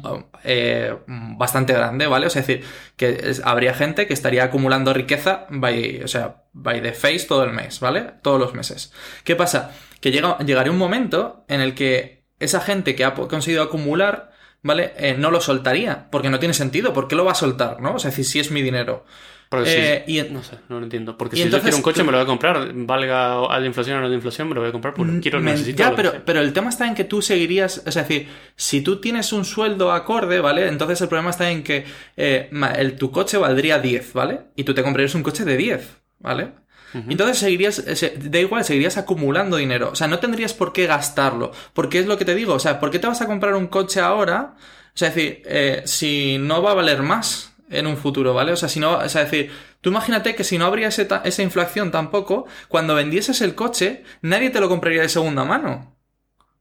[0.44, 2.26] eh, bastante grande, ¿vale?
[2.26, 2.64] O sea, es decir,
[2.96, 7.52] que habría gente que estaría acumulando riqueza by, o sea, by the face todo el
[7.52, 8.02] mes, ¿vale?
[8.22, 8.92] Todos los meses.
[9.24, 9.72] ¿Qué pasa?
[10.00, 14.92] Que llega, llegaría un momento en el que esa gente que ha conseguido acumular, ¿vale?
[14.96, 16.92] Eh, no lo soltaría, porque no tiene sentido.
[16.92, 17.94] ¿Por qué lo va a soltar, no?
[17.94, 19.04] O sea, es decir, si es mi dinero.
[19.48, 21.16] Porque Eh, si- y- no sé, no lo entiendo.
[21.16, 22.68] Porque si entonces yo quiero un coche, me lo voy a comprar.
[22.74, 25.40] Valga a la inflación o no de inflación, me lo voy a comprar porque quiero,
[25.40, 25.78] Me- necesito.
[25.78, 29.44] ya, pero, el tema está en que tú seguirías, es decir, si tú tienes un
[29.44, 30.66] sueldo acorde, ¿vale?
[30.66, 31.84] Entonces el problema está en que
[32.16, 34.40] eh, el, tu coche valdría 10, ¿vale?
[34.56, 36.52] Y tú te comprarías un coche de 10, ¿vale?
[36.94, 39.90] Entonces seguirías, eh, da igual, seguirías acumulando dinero.
[39.92, 41.52] O sea, no tendrías por qué gastarlo.
[41.74, 43.66] Porque es lo que te digo, o sea, ¿por qué te vas a comprar un
[43.66, 44.54] coche ahora?
[44.56, 48.52] O sea, es decir, eh, si no va a valer más en un futuro, ¿vale?
[48.52, 51.06] O sea, si no, o sea, es decir, tú imagínate que si no habría ese
[51.24, 55.95] esa inflación tampoco, cuando vendieses el coche, nadie te lo compraría de segunda mano.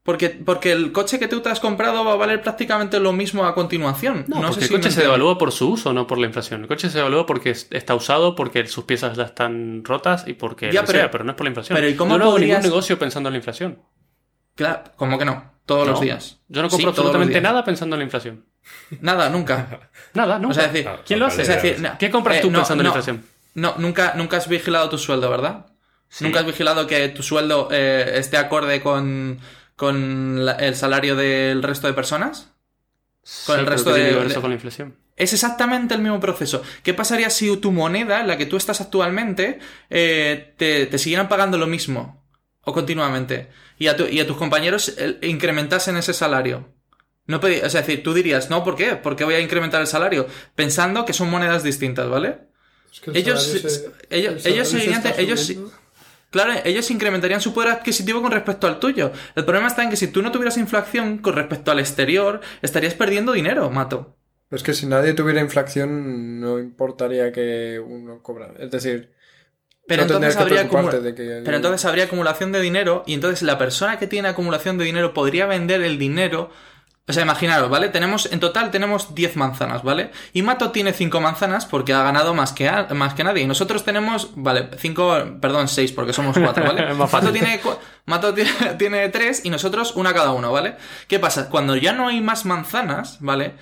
[0.06, 3.44] Porque, porque el coche que tú te has comprado va a valer prácticamente lo mismo
[3.44, 4.24] a continuación.
[4.28, 6.62] No, No, porque sé el coche se devalúa por su uso, no por la inflación.
[6.62, 10.34] El coche se devalúa porque es- está usado, porque sus piezas ya están rotas y
[10.34, 11.76] porque Ya, lo pero- sea, pero no es por la inflación.
[11.76, 13.80] pero ¿y cómo Yo no hago podrías- ningún negocio pensando en la inflación.
[14.54, 15.52] Claro, ¿cómo que no?
[15.66, 16.40] Todos los días.
[16.50, 18.46] Yo no compro absolutamente nada pensando en la inflación.
[19.02, 19.90] Nada, nunca.
[20.14, 20.52] Nada, nunca.
[20.52, 21.42] O sea, es decir, Ah, ¿Quién lo hace?
[21.42, 23.24] es decir, ¿Qué compras eh, tú no, pensando en la inflación?
[23.56, 25.66] No, nunca, nunca has vigilado tu sueldo, ¿verdad?
[26.10, 26.24] Sí.
[26.24, 29.40] Nunca has vigilado que tu sueldo eh, esté acorde con,
[29.76, 32.52] con la- el salario del resto de personas.
[33.48, 34.96] con el resto ¿qué tiene de- con la inflación?
[35.18, 36.62] Es exactamente el mismo proceso.
[36.84, 39.60] ¿Qué pasaría si tu moneda, la que tú estás actualmente,
[39.90, 42.24] eh, te, te siguieran pagando lo mismo?
[42.62, 43.50] O continuamente.
[43.80, 46.70] Y a, tu- y a tus compañeros eh, incrementasen ese salario.
[47.28, 48.96] No o sea, es decir, tú dirías, no, ¿por qué?
[48.96, 50.28] ¿Por qué voy a incrementar el salario?
[50.54, 52.38] Pensando que son monedas distintas, ¿vale?
[52.94, 53.58] Es que el Ellos- se-
[54.12, 54.78] ellos- el ellos se
[55.22, 55.56] ellos-.
[56.36, 59.14] Claro, ellos incrementarían su poder adquisitivo con respecto al tuyo.
[59.36, 62.94] El problema está en que si tú no tuvieras inflación con respecto al exterior, estarías
[62.94, 64.18] perdiendo dinero, Mato.
[64.52, 68.52] Es que si nadie tuviera inflación, no importaría que uno cobra.
[68.60, 69.14] Es decir,
[69.88, 71.42] Pero no entonces habría que...
[71.46, 75.14] Pero entonces habría acumulación de dinero y entonces la persona que tiene acumulación de dinero
[75.14, 76.50] podría vender el dinero.
[77.08, 77.90] O sea, imaginaros, ¿vale?
[77.90, 80.10] Tenemos, en total tenemos 10 manzanas, ¿vale?
[80.34, 83.44] Y Mato tiene 5 manzanas porque ha ganado más que, a- más que nadie.
[83.44, 86.94] Y nosotros tenemos, vale, 5, perdón, 6 porque somos 4, ¿vale?
[86.96, 87.62] Mato tiene,
[88.08, 90.78] Mato tiene, tiene 3 y nosotros una cada uno, ¿vale?
[91.08, 91.50] ¿Qué pasa?
[91.50, 93.54] Cuando ya no hay más manzanas, ¿vale?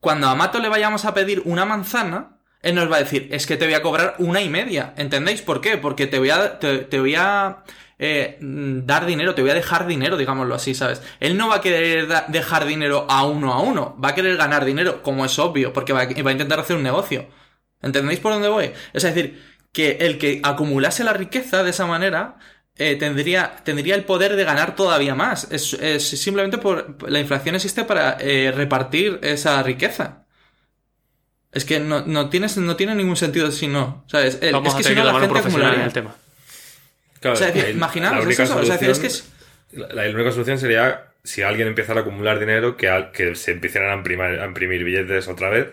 [0.00, 3.46] Cuando a Mato le vayamos a pedir una manzana, él nos va a decir, es
[3.46, 4.92] que te voy a cobrar una y media.
[4.98, 5.78] ¿Entendéis por qué?
[5.78, 7.64] Porque te voy a, te, te voy a
[7.98, 11.02] eh, mm, dar dinero, te voy a dejar dinero, digámoslo así, ¿sabes?
[11.20, 14.64] Él no va a querer dejar dinero a uno a uno, va a querer ganar
[14.64, 17.28] dinero, como es obvio, porque va a, va a intentar hacer un negocio.
[17.82, 18.72] ¿Entendéis por dónde voy?
[18.92, 22.36] Es decir, que el que acumulase la riqueza de esa manera
[22.76, 25.48] eh, tendría, tendría el poder de ganar todavía más.
[25.52, 26.96] Es, es simplemente por.
[27.10, 30.24] La inflación existe para eh, repartir esa riqueza.
[31.52, 34.04] Es que no, no, tienes, no tiene ningún sentido si no.
[34.08, 34.38] ¿Sabes?
[34.42, 35.84] El- Vamos es que a si tener no que la gente profesional en acumularía.
[35.84, 36.16] el tema.
[37.24, 38.98] Claro, O sea, es decir, imaginaos, la es única eso, o sea, es decir, es
[38.98, 43.10] que solución- La, la única solución sería si alguien empezara a acumular dinero, que, al-
[43.12, 45.68] que se empezaran a imprimir, a imprimir billetes otra vez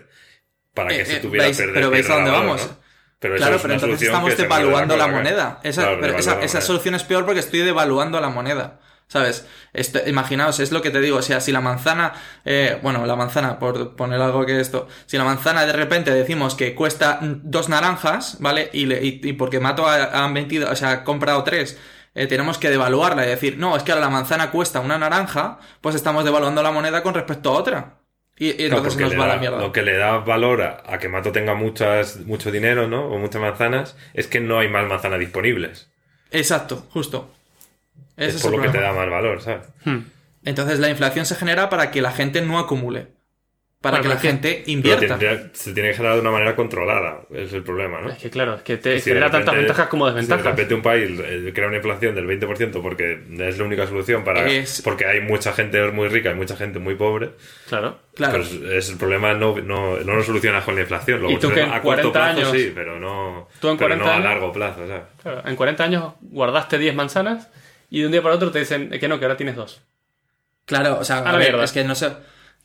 [0.74, 2.66] para que Eh, se eh, tuviera perder pero veis a dónde vamos.
[2.66, 2.78] ¿no?
[3.20, 5.60] Pero Claro, es pero entonces solución estamos devaluando la moneda.
[5.62, 6.66] Esa, Claro, pero esa, devaluar la esa moneda.
[6.66, 8.80] solución es peor porque estoy devaluando la moneda.
[9.12, 9.46] ¿Sabes?
[9.74, 11.18] Este- imaginaos, es lo que te digo.
[11.18, 12.14] O sea, si la manzana.
[12.46, 14.88] eh, bueno, la manzana, por poner algo que esto.
[15.04, 18.70] Si la manzana de repente decimos que cuesta dos naranjas, ¿vale?
[18.72, 21.78] Y, le- y- y porque Mato ha, vendido, o sea, ha comprado tres.
[22.14, 25.58] eh, tenemos que devaluarla y decir, no, es que ahora la manzana cuesta una naranja,
[25.82, 27.94] pues estamos devaluando la moneda con respecto a otra.
[28.38, 29.58] Y, y entonces nos va a da- la mierda.
[29.58, 33.06] Lo que le da valor a, a que Mato tenga muchas, mucho dinero, ¿no?
[33.08, 35.88] O muchas manzanas, es que no hay más manzanas disponibles.
[36.30, 37.30] Exacto, justo.
[38.24, 39.66] Ese es es por el lo que te da más valor, ¿sabes?
[39.84, 39.98] Hmm.
[40.44, 43.08] Entonces la inflación se genera para que la gente no acumule.
[43.80, 45.06] Para Bueno, que la es que- gente Pero invierta.
[45.18, 48.10] tendría- se tiene que generar de una manera controlada, es el problema, ¿no?
[48.10, 50.52] Es que claro, es que te Si genera tantas ventajas como Si de desventajas.
[50.52, 54.46] repente un país eh, crea una inflación del 20% porque es la única solución para...
[54.48, 57.30] Es- Porque hay mucha gente muy rica y mucha gente muy pobre.
[57.68, 57.98] Claro.
[58.14, 58.38] Claro.
[58.38, 61.20] Pues es el problema no, no, no lo solucionas con la inflación.
[61.20, 63.78] Lo Y tú que en a corto 40 plazo años- sí, pero no, Tú en
[63.78, 65.02] pero 40 no a años- largo plazo, ¿sabes?
[65.20, 67.48] Claro, En 40 años guardaste 10 manzanas
[67.94, 69.82] y de un día para otro te dicen que no, que ahora tienes dos.
[70.64, 72.10] Claro, o sea, A ver, es que no sé.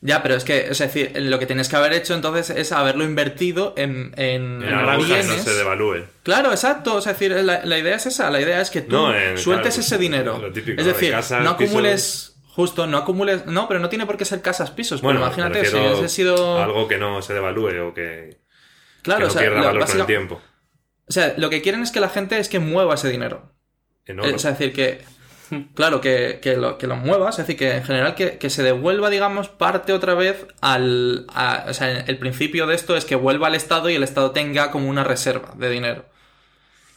[0.00, 3.02] Ya, pero es que, es decir, lo que tienes que haber hecho entonces es haberlo
[3.02, 5.42] invertido en, en, En algo que no bienes.
[5.42, 6.04] se devalúe.
[6.22, 6.94] Claro, exacto.
[6.94, 8.30] O sea, es decir, la, la idea es esa.
[8.30, 10.38] La idea es que tú No, en- sueltes claro, ese pues, dinero.
[10.38, 12.36] lo típico, es decir, De no acumules.
[12.54, 13.46] Justo, no acumules.
[13.46, 15.00] No, pero no tiene por qué ser casas, pisos.
[15.02, 16.62] Bueno, Bueno, imagínate, si hubiese sido.
[16.62, 18.38] algo que no se devalúe o que,
[19.02, 20.40] claro, que no o sea, pierda lo- valor con básica- el tiempo.
[21.08, 23.52] O sea, lo que quieren es que la gente es que mueva ese dinero.
[24.06, 24.28] En oro.
[24.30, 25.02] Eh, O sea, es decir, que.
[25.74, 28.62] Claro, que, que, lo, que lo muevas, es decir, que en general que, que se
[28.62, 31.26] devuelva, digamos, parte otra vez al.
[31.34, 34.32] a- o sea, el principio de esto es que vuelva al Estado y el Estado
[34.32, 36.04] tenga como una reserva de dinero.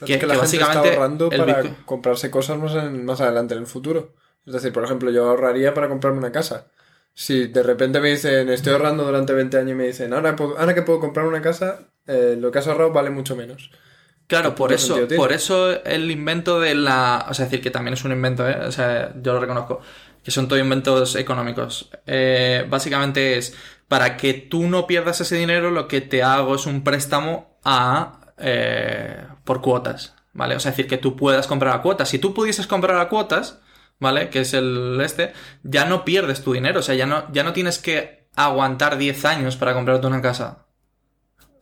[0.02, 3.54] Es que- que, la gente está ahorrando para Bitcoin- comprarse cosas más, en- más adelante
[3.54, 4.14] en el futuro.
[4.46, 6.68] Es decir, por ejemplo, yo ahorraría para comprarme una casa.
[7.14, 10.74] Si de repente me dicen, estoy ahorrando durante 20 años y me dicen, ahora, ahora
[10.74, 13.70] que puedo comprar una casa, eh, lo que has ahorrado vale mucho menos.
[14.28, 17.26] Claro, ¿Qué por eso, por eso el invento de la.
[17.30, 18.58] O sea, es decir, que también es un invento, ¿eh?
[18.66, 19.82] O sea, yo lo reconozco.
[20.24, 21.90] Que son todo inventos económicos.
[22.06, 23.56] Eh, básicamente es
[23.88, 28.20] para que tú no pierdas ese dinero, lo que te hago es un préstamo a.
[28.38, 30.16] eh, por cuotas.
[30.34, 30.56] ¿Vale?
[30.56, 32.08] O sea, es decir, que tú puedas comprar a cuotas.
[32.10, 33.60] Si tú pudieses comprar a cuotas,
[34.00, 34.30] ¿vale?
[34.30, 36.80] Que es el este, ya no pierdes tu dinero.
[36.80, 40.68] O sea, ya no, ya no tienes que aguantar 10 años para comprarte una casa.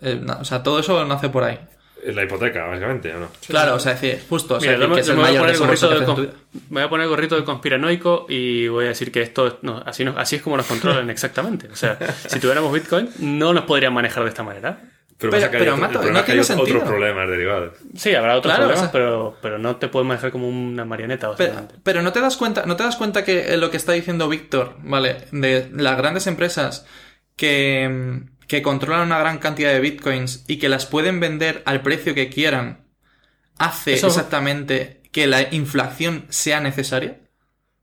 [0.02, 1.60] Eh, no, o sea, todo eso nace por ahí.
[2.06, 3.28] La hipoteca, básicamente, ¿o no?
[3.48, 5.42] Claro, o sea, decir, justo, o sea, Mira, que es yo el me voy a
[5.42, 6.34] mayor poner el gorrito de que haces en con- tu vida.
[6.70, 9.84] me voy a poner el gorrito de conspiranoico y voy a decir que esto no,
[9.86, 11.68] así, no, así es como nos controlan exactamente.
[11.68, 14.82] O sea, si tuviéramos Bitcoin, no nos podrían manejar de esta manera.
[15.18, 16.84] Pero, Pero- hay pero, otro- Mato, el no es tiene otros sentido.
[16.86, 17.74] problemas derivados.
[17.98, 20.86] Sí, habrá otros Claro, problemas, o sea- pero, pero no te pueden manejar como una
[20.86, 21.36] marioneta.
[21.36, 23.92] Pero, pero no te das cuenta, no te das cuenta que eh, lo que está
[23.92, 25.18] diciendo Víctor, ¿vale?
[25.34, 26.86] De las grandes empresas
[27.36, 31.82] que, mm, que controlan una gran cantidad de bitcoins y que las pueden vender al
[31.82, 32.82] precio que quieran,
[33.58, 37.20] hace Eso- exactamente que la inflación sea necesaria.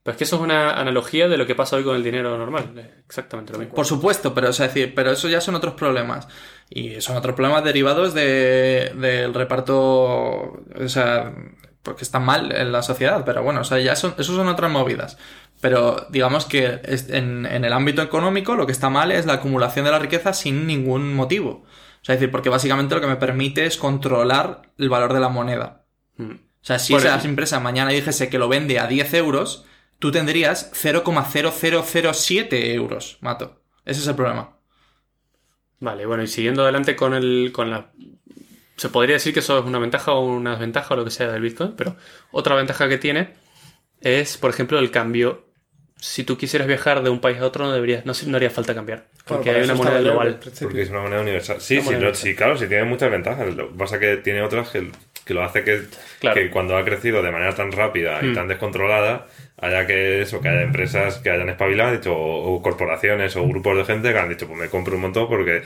[0.02, 2.36] Pero es que eso es una analogía de lo que pasa hoy con el dinero
[2.36, 2.72] normal.
[2.76, 3.74] Es Exactamente lo mismo.
[3.74, 6.28] Por supuesto, pero, o sea, decir, pero eso ya son otros problemas.
[6.70, 11.32] Y son otros problemas derivados de, del reparto, o sea,
[11.82, 14.70] porque están mal en la sociedad, pero bueno, o sea, ya son, eso son otras
[14.70, 15.16] movidas.
[15.68, 19.84] Pero digamos que en, en el ámbito económico lo que está mal es la acumulación
[19.84, 21.64] de la riqueza sin ningún motivo.
[22.02, 25.18] O sea, es decir, porque básicamente lo que me permite es controlar el valor de
[25.18, 25.82] la moneda.
[26.18, 26.30] Mm.
[26.30, 29.64] O sea, si Por esa eso- empresa mañana dijese que lo vende a 10 euros,
[29.98, 33.60] tú tendrías 0,0007 euros, mato.
[33.84, 34.52] Ese es el problema.
[35.80, 37.50] Vale, bueno, y siguiendo adelante con el.
[37.52, 37.90] con la.
[38.76, 41.30] Se podría decir que eso es una ventaja o una desventaja o lo que sea
[41.32, 41.96] del Bitcoin, pero
[42.30, 43.34] otra ventaja que tiene
[44.00, 45.45] es, por ejemplo, el cambio.
[45.98, 48.74] Si tú quisieras viajar de un país a otro, no deberías, no, no haría falta
[48.74, 49.04] cambiar.
[49.26, 50.38] Porque hay una moneda global.
[50.60, 51.60] Porque es una moneda universal.
[51.60, 52.22] Sí, sí, moneda no, universal.
[52.28, 53.54] sí, claro, sí tiene muchas ventajas.
[53.54, 54.90] Lo que pasa es que tiene otras que,
[55.24, 55.82] que lo hace que,
[56.20, 56.34] Claro.
[56.34, 58.34] que cuando ha crecido de manera tan rápida y Hmm.
[58.34, 59.26] tan descontrolada,
[59.58, 63.76] haya que eso, que haya empresas que hayan espabilado, dicho, o, o corporaciones o grupos
[63.78, 65.62] de gente que han dicho, pues me compro un montón porque...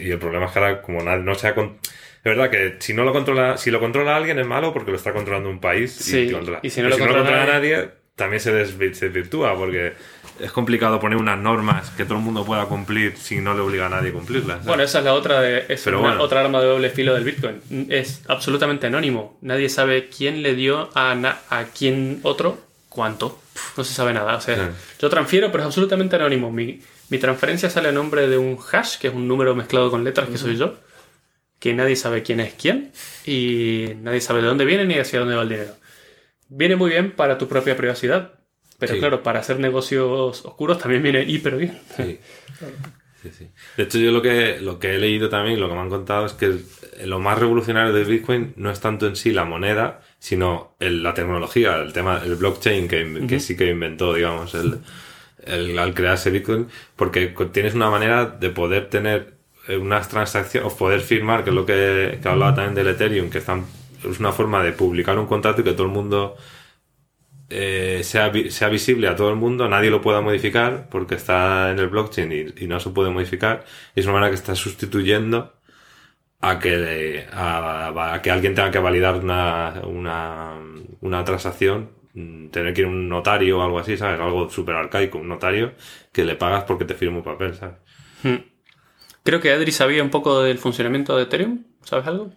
[0.00, 1.54] Y el problema es que ahora, como nadie, no se ha...
[1.54, 4.90] con- Es verdad que si no lo controla, si lo controla alguien es malo porque
[4.90, 6.60] lo está controlando un país Sí, controla.
[6.62, 9.94] y si no Pero lo controla nadie, también se, desvi- se desvirtúa porque
[10.40, 13.86] es complicado poner unas normas que todo el mundo pueda cumplir si no le obliga
[13.86, 14.48] a nadie a cumplirlas.
[14.56, 14.66] ¿sabes?
[14.66, 16.22] Bueno, esa es la otra de, es una- bueno.
[16.22, 17.60] otra arma de doble filo del Bitcoin.
[17.90, 19.38] Es absolutamente anónimo.
[19.42, 23.40] Nadie sabe quién le dio a, na- a quién otro cuánto.
[23.76, 24.36] No se sabe nada.
[24.36, 24.62] O sea, Sí.
[25.00, 26.50] yo transfiero, pero es absolutamente anónimo.
[26.52, 30.04] Mi, mi transferencia sale a nombre de un hash, que es un número mezclado con
[30.04, 30.74] letras, que soy yo.
[31.58, 32.92] Que nadie sabe quién es quién.
[33.26, 35.74] Y nadie sabe de dónde viene ni hacia dónde va el dinero.
[36.48, 38.32] Viene muy bien para tu propia privacidad.
[38.78, 38.98] Pero Sí.
[38.98, 41.78] claro, para hacer negocios oscuros también viene hiper bien.
[41.96, 42.18] Sí.
[43.22, 43.48] Sí, sí.
[43.78, 46.26] De hecho, yo lo que, lo que he leído también, lo que me han contado
[46.26, 46.58] es que
[47.06, 51.14] lo más revolucionario de Bitcoin no es tanto en sí la moneda, sino el- la
[51.14, 54.80] tecnología, el tema, el blockchain que, que sí que inventó, digamos, el,
[55.46, 59.34] el- al crearse Bitcoin, porque tienes una manera de poder tener
[59.68, 63.30] eh, unas transacciones, o poder firmar, que es lo que, que hablaba también del Ethereum,
[63.30, 63.64] que están,
[64.10, 66.36] es una forma de publicar un contrato y que todo el mundo
[67.50, 71.78] eh, sea, sea visible a todo el mundo, nadie lo pueda modificar porque está en
[71.78, 73.64] el blockchain y, no se puede modificar.
[73.94, 75.54] Y es una manera que está sustituyendo
[76.40, 79.82] a que, a, que alguien tenga que validar una,
[81.00, 84.20] una, transacción, mm, tener que ir a un notario o algo así, ¿sabes?
[84.20, 85.74] Algo súper arcaico, un notario
[86.12, 87.76] que le pagas porque te firma un papel, ¿sabes?
[89.22, 91.64] Creo que Adri sabía un poco del funcionamiento de Ethereum.
[91.82, 92.30] ¿Sabes algo?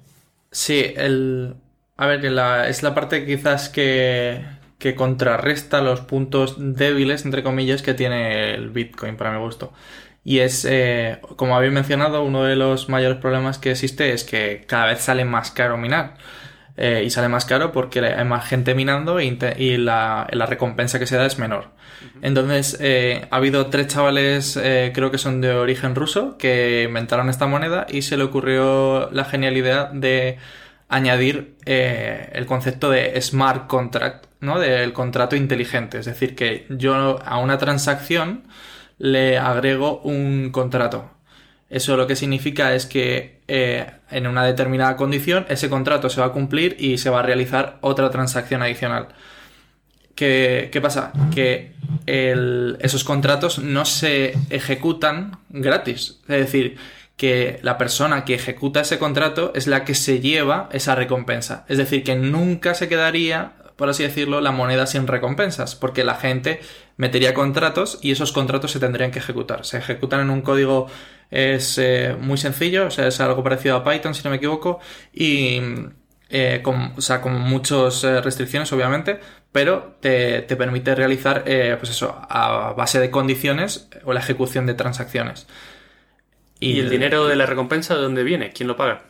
[0.52, 1.56] Sí, el.
[1.98, 4.46] A ver, la- es la parte quizás que,
[4.80, 9.74] que contrarresta los puntos débiles, entre comillas, que tiene el Bitcoin, para mi gusto.
[10.24, 14.66] Y es, eh, como habéis mencionado, uno de los mayores problemas que existe es que
[14.68, 16.18] cada vez sale más caro minar.
[16.80, 19.26] Eh, y sale más caro porque hay más gente minando e
[19.58, 21.72] y la, la recompensa que se da es menor.
[22.22, 27.30] Entonces, eh, ha habido tres chavales, eh, creo que son de origen ruso, que inventaron
[27.30, 30.38] esta moneda y se le ocurrió la genial idea de
[30.88, 34.60] añadir el concepto de smart contract, ¿no?
[34.60, 35.98] Del contrato inteligente.
[35.98, 38.48] Es decir, que yo a una transacción
[39.00, 41.12] le agrego un contrato.
[41.70, 46.28] Eso lo que significa es que eh, en una determinada condición ese contrato se va
[46.28, 49.08] a cumplir y se va a realizar otra transacción adicional.
[50.16, 51.14] ¿Qué, qué pasa?
[51.34, 51.74] Que
[52.06, 56.20] esos contratos no se ejecutan gratis.
[56.28, 56.78] Es decir,
[57.18, 61.66] que la persona que ejecuta ese contrato es la que se lleva esa recompensa.
[61.68, 66.16] Es decir, que nunca se quedaría, por así decirlo, la moneda sin recompensas, porque la
[66.16, 66.62] gente
[66.96, 69.66] metería contratos y esos contratos se tendrían que ejecutar.
[69.66, 70.88] Se ejecutan en un código
[71.30, 74.80] es eh, muy sencillo, o sea, es algo parecido a Python, si no me equivoco,
[75.14, 75.62] y
[76.30, 79.20] eh, con, o sea, con muchas eh, restricciones, obviamente,
[79.52, 84.66] pero te, te permite realizar, eh, pues eso, a base de condiciones o la ejecución
[84.66, 85.48] de transacciones.
[86.60, 88.52] ¿Y, el dinero de la recompensa de dónde viene?
[88.52, 89.04] ¿Quién lo paga?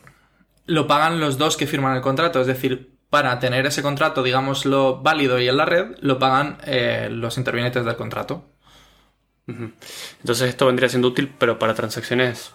[0.68, 2.40] lo pagan los dos que firman el contrato.
[2.42, 7.08] Es decir, para tener ese contrato, digámoslo, válido y en la red, lo pagan eh,
[7.10, 8.46] los intervinientes del contrato.
[9.48, 12.52] Entonces esto vendría siendo útil, pero para transacciones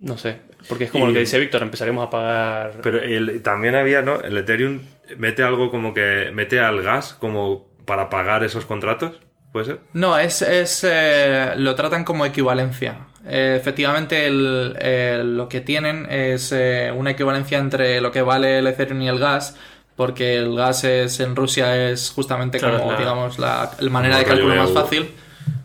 [0.00, 2.80] No sé, porque es como Y- lo que dice Víctor, empezaremos a pagar...
[2.82, 4.20] Pero el- también había, ¿no?
[4.20, 4.80] El Ethereum
[5.16, 9.20] mete algo como que mete al gas como para pagar esos contratos,
[9.52, 9.78] ¿puede ser?
[9.92, 13.06] No, es, es eh, lo tratan como equivalencia.
[13.24, 18.58] Eh, efectivamente, el- el- lo que tienen es eh, una equivalencia entre lo que vale
[18.58, 19.56] el Ethereum y el gas,
[19.94, 24.18] porque el gas es en Rusia es justamente Claro, como, la- digamos, la, la manera
[24.18, 25.08] de cálculo más fácil.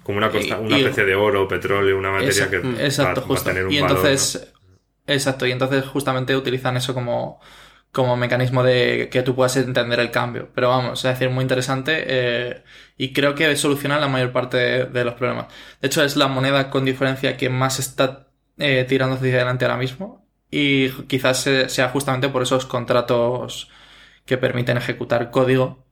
[0.07, 3.21] Como una, costa- una y- especie de oro, petróleo, una materia Esa- que va- exacto,
[3.21, 3.49] va, a justo.
[3.49, 4.53] tener un y valor, entonces,
[5.05, 7.39] exacto, y entonces justamente utilizan eso como,
[7.91, 10.49] como mecanismo de que tú puedas entender el cambio.
[10.55, 12.63] Pero vamos, es decir, muy interesante eh,
[12.97, 15.47] y creo que soluciona la mayor parte de, de los problemas.
[15.81, 18.27] De hecho, es la moneda con diferencia que más está
[18.57, 23.69] eh, tirando hacia adelante ahora mismo y quizás se- sea justamente por esos contratos
[24.25, 25.86] que permiten ejecutar código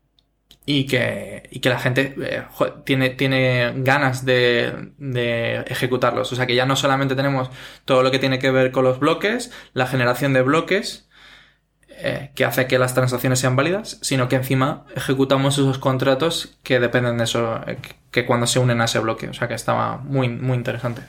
[0.65, 2.43] y que, y que la gente eh,
[2.85, 6.31] tiene, tiene ganas de, de ejecutarlos.
[6.33, 7.49] O sea que ya no solamente tenemos
[7.85, 11.07] todo lo que tiene que ver con los bloques, la generación de bloques,
[11.89, 16.79] eh, que hace que las transacciones sean válidas, sino que encima ejecutamos esos contratos que
[16.79, 17.77] dependen de eso, eh,
[18.11, 19.29] que- cuando se unen a ese bloque.
[19.29, 21.03] O sea que estaba muy, muy interesante.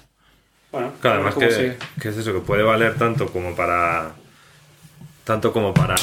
[0.72, 4.12] Bueno, Claro, además que, que es eso, que puede valer tanto como para.
[5.24, 5.96] Tanto como para,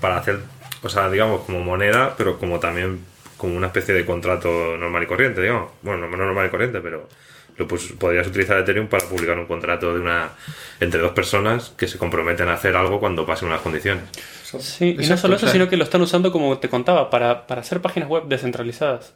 [0.00, 0.40] para hacer.
[0.84, 3.04] O sea, digamos, como moneda, pero como también
[3.36, 5.72] como una especie de contrato normal y corriente, digamos.
[5.82, 7.08] Bueno, no normal y corriente, pero
[7.56, 10.32] lo pues, podrías utilizar Ethereum para publicar un contrato de una
[10.80, 14.04] entre dos personas que se comprometen a hacer algo cuando pasen unas condiciones.
[14.58, 17.60] Sí, y no solo eso, sino que lo están usando, como te contaba, para, para
[17.60, 19.14] hacer páginas web descentralizadas.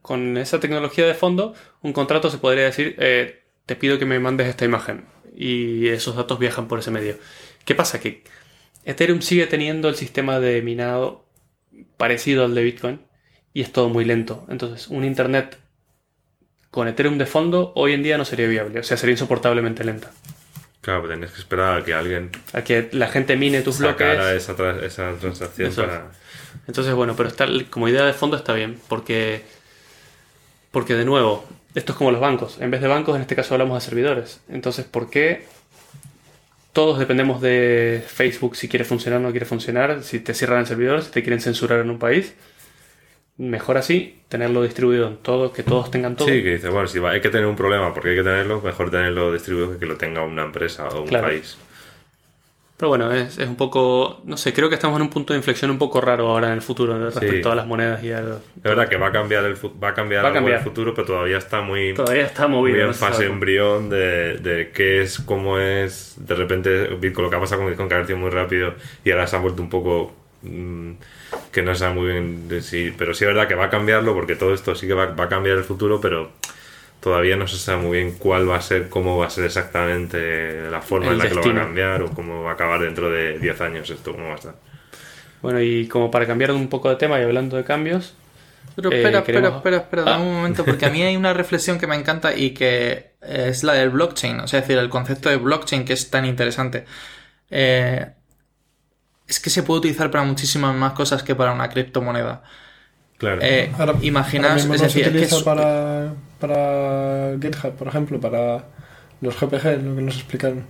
[0.00, 4.18] Con esa tecnología de fondo, un contrato se podría decir, eh, te pido que me
[4.18, 5.04] mandes esta imagen.
[5.36, 7.16] Y esos datos viajan por ese medio.
[7.64, 8.00] ¿Qué pasa?
[8.00, 8.22] Que
[8.84, 11.24] Ethereum sigue teniendo el sistema de minado
[11.96, 13.00] parecido al de Bitcoin
[13.54, 14.44] y es todo muy lento.
[14.48, 15.58] Entonces, un Internet
[16.70, 20.10] con Ethereum de fondo hoy en día no sería viable, o sea, sería insoportablemente lenta.
[20.80, 24.04] Claro, tenías que esperar a que alguien A que la gente mine tus bloques.
[24.06, 25.88] sacara esa, tra- esa transacción Eso es.
[25.88, 26.10] para.
[26.66, 29.42] Entonces, bueno, pero está, como idea de fondo está bien, porque,
[30.70, 32.58] porque de nuevo, esto es como los bancos.
[32.60, 34.40] En vez de bancos, en este caso hablamos de servidores.
[34.48, 35.46] Entonces, ¿por qué
[36.72, 40.02] todos dependemos de Facebook si quiere funcionar o no quiere funcionar?
[40.02, 42.34] Si te cierran el servidor, si te quieren censurar en un país.
[43.38, 46.28] Mejor así, tenerlo distribuido en todo, que todos tengan todo.
[46.28, 48.60] Sí, que dice, bueno, si va- hay que tener un problema porque hay que tenerlo,
[48.60, 51.28] mejor tenerlo distribuido que que lo tenga una empresa o un Claro.
[51.28, 51.56] país.
[52.82, 55.36] Pero bueno, es, es un poco, no sé, creo que estamos en un punto de
[55.38, 58.38] inflexión un poco raro ahora en el futuro respecto a las monedas y a los-
[58.56, 60.64] Es verdad que va a cambiar el, va a cambiar Va a en el cambiar.
[60.64, 62.80] futuro, pero todavía está muy, Todavía está muy movido.
[62.80, 66.16] en no se fase embrión de, de qué es, cómo es.
[66.26, 68.74] De repente, Bitcoin, lo que ha pasado con Bitcoin, que ha crecido muy rápido
[69.04, 70.12] y ahora se ha vuelto un poco.
[70.42, 70.90] mm,
[71.52, 72.90] que no se sabe muy bien de si.
[72.98, 75.24] Pero sí es verdad que va a cambiarlo, porque todo esto sí que va, va
[75.26, 76.32] a cambiar el futuro, pero
[77.02, 80.70] todavía no se sabe muy bien cuál va a ser, cómo va a ser exactamente
[80.70, 82.80] la forma El en la que lo va a cambiar o cómo va a acabar
[82.80, 84.54] dentro de 10 años esto, cómo va a estar.
[85.42, 88.14] Bueno, y como para cambiar un poco de tema y hablando de cambios,
[88.76, 90.26] Pero Eh, espera, queremos- espera, espera, espera, dame Ah.
[90.28, 93.72] un momento, porque a mí hay una reflexión que me encanta y que es la
[93.74, 96.86] del blockchain, o sea, es decir, el concepto de blockchain que es tan interesante.
[97.50, 98.06] Eh,
[99.26, 102.44] es que se puede utilizar para muchísimas más cosas que para una criptomoneda.
[103.22, 103.40] Claro.
[103.40, 108.18] Eh, Ahora, imaginaos, ahora es decir, se que utiliza es- para, para GitHub, por ejemplo,
[108.20, 108.64] para
[109.20, 110.64] los GPG, lo que nos explicaron.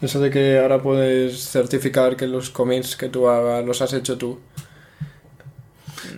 [0.00, 4.16] Eso de que ahora puedes certificar que los commits que tú hagas los has hecho
[4.16, 4.40] tú.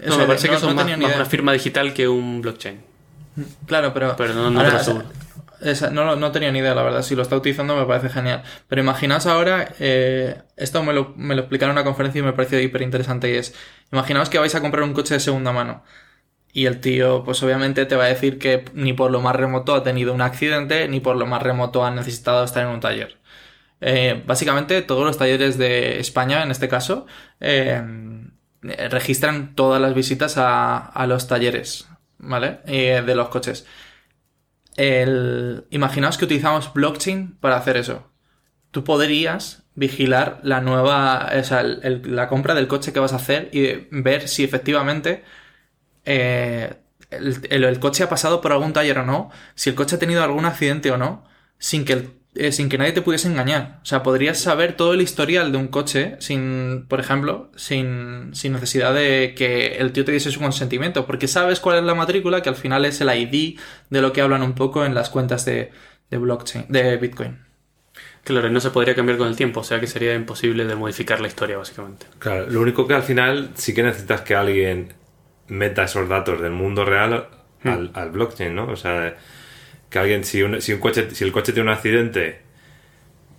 [0.01, 2.41] no, eso me parece que no- es no más, más una firma digital que un
[2.41, 2.79] blockchain.
[3.67, 4.15] Claro, pero.
[4.17, 5.05] Pero no- no ahora, te lo aseguro.
[5.93, 7.03] No, no tenía ni idea, la verdad.
[7.03, 8.43] Si lo está utilizando me parece genial.
[8.69, 12.33] Pero imaginaos ahora, eh, esto me lo, me lo explicaron en una conferencia y me
[12.33, 13.31] pareció hiper interesante.
[13.31, 13.55] Y es,
[13.93, 15.85] imaginaos que vais a comprar un coche de segunda mano.
[16.53, 19.75] Y el tío, pues obviamente te va a decir que ni por lo más remoto
[19.75, 23.19] ha tenido un accidente, ni por lo más remoto ha necesitado estar en un taller.
[23.81, 27.07] Eh, básicamente todos los talleres de España, en este caso,
[27.41, 27.83] eh,
[28.63, 31.89] registran todas las visitas a, a los talleres,
[32.19, 32.61] ¿vale?
[32.67, 33.67] Eh, de los coches.
[34.81, 38.11] El, imaginaos que utilizamos blockchain para hacer eso.
[38.71, 43.51] Tú podrías vigilar la nueva, o sea, la compra del coche que vas a hacer
[43.53, 45.25] y ver si efectivamente
[46.05, 46.75] eh,
[47.11, 49.99] el, el- el coche ha pasado por algún taller o no, si el coche ha
[49.99, 51.25] tenido algún accidente o no,
[51.59, 53.81] sin que, el- eh, sin que nadie te pudiese engañar.
[53.83, 58.53] O sea, podrías saber todo el historial de un coche sin, por ejemplo, sin, sin
[58.53, 62.43] necesidad de que el tío te diese su consentimiento, porque sabes cuál es la matrícula,
[62.43, 63.59] que al final es el ID
[63.91, 65.73] de lo que hablan un poco en las cuentas de,
[66.11, 67.39] de blockchain, de Bitcoin.
[68.23, 70.77] Claro, y no se podría cambiar con el tiempo, o sea que sería imposible de
[70.77, 72.07] modificar la historia, básicamente.
[72.19, 74.93] Claro, lo único que al final sí que necesitas que alguien
[75.49, 77.29] meta esos datos del mundo real
[77.65, 78.67] al, al blockchain, ¿no?
[78.67, 79.17] O sea,
[79.91, 82.41] que alguien, si un, si un coche, si el coche tiene un accidente,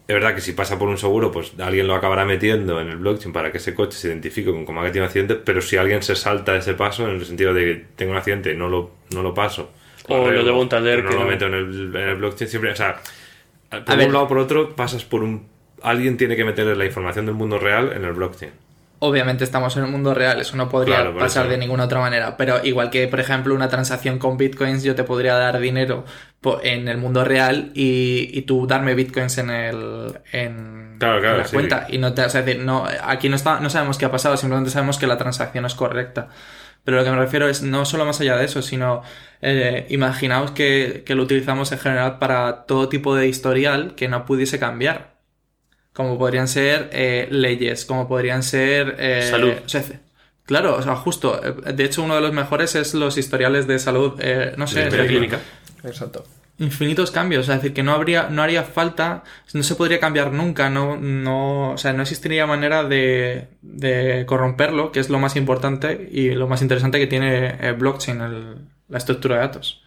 [0.08, 2.97] es verdad que si pasa por un seguro, pues alguien lo acabará metiendo en el
[2.97, 5.78] blockchain para que ese coche se identifique con como que tiene un accidente, pero si
[5.78, 8.68] alguien se salta ese paso, en el sentido de que tengo un accidente y no
[8.68, 9.72] lo, no lo paso,
[10.10, 12.16] O lo a un taller pero que no lo no- meto en el, en el
[12.18, 13.02] blockchain, siempre, o sea,
[13.70, 14.08] por A ver.
[14.08, 15.47] un lado o por otro, pasas por un...
[15.82, 18.52] Alguien tiene que meter la información del mundo real en el blockchain.
[19.04, 21.52] Obviamente estamos en un mundo real, eso no podría Claro, pasar eso.
[21.54, 22.38] de ninguna otra manera.
[22.38, 26.06] Pero igual que, por ejemplo, una transacción con bitcoins, yo te podría dar dinero
[26.64, 31.38] en el mundo real y, y tú darme bitcoins en el en, Claro, claro, en
[31.39, 31.54] la sí.
[31.56, 31.88] cuenta.
[31.89, 34.38] Y no te, o sea, decir, no, aquí no está, no sabemos qué ha pasado,
[34.38, 36.30] simplemente sabemos que la transacción es correcta.
[36.84, 39.04] Pero lo que me refiero es no solo más allá de eso, sino
[39.41, 44.26] eh, imaginaos que, que lo utilizamos en general para todo tipo de historial que no
[44.26, 45.11] pudiese cambiar.
[45.94, 48.96] Como podrían ser eh, leyes, como podrían ser...
[48.98, 49.54] eh, Salud.
[49.66, 49.84] o sea,
[50.46, 51.42] claro, o sea, justo.
[51.44, 54.14] eh, De hecho, uno de los mejores es los historiales de salud.
[54.20, 55.39] eh, no sé, De clínica.
[55.84, 56.24] Exacto.
[56.60, 57.50] infinitos cambios.
[57.50, 59.24] Es decir, que no habría, no haría falta,
[59.54, 64.92] no se podría cambiar nunca, no, no, o sea, no existiría manera de, de corromperlo,
[64.92, 68.56] que es lo más importante y lo más interesante que tiene eh, blockchain, el-
[68.89, 69.82] la estructura de datos.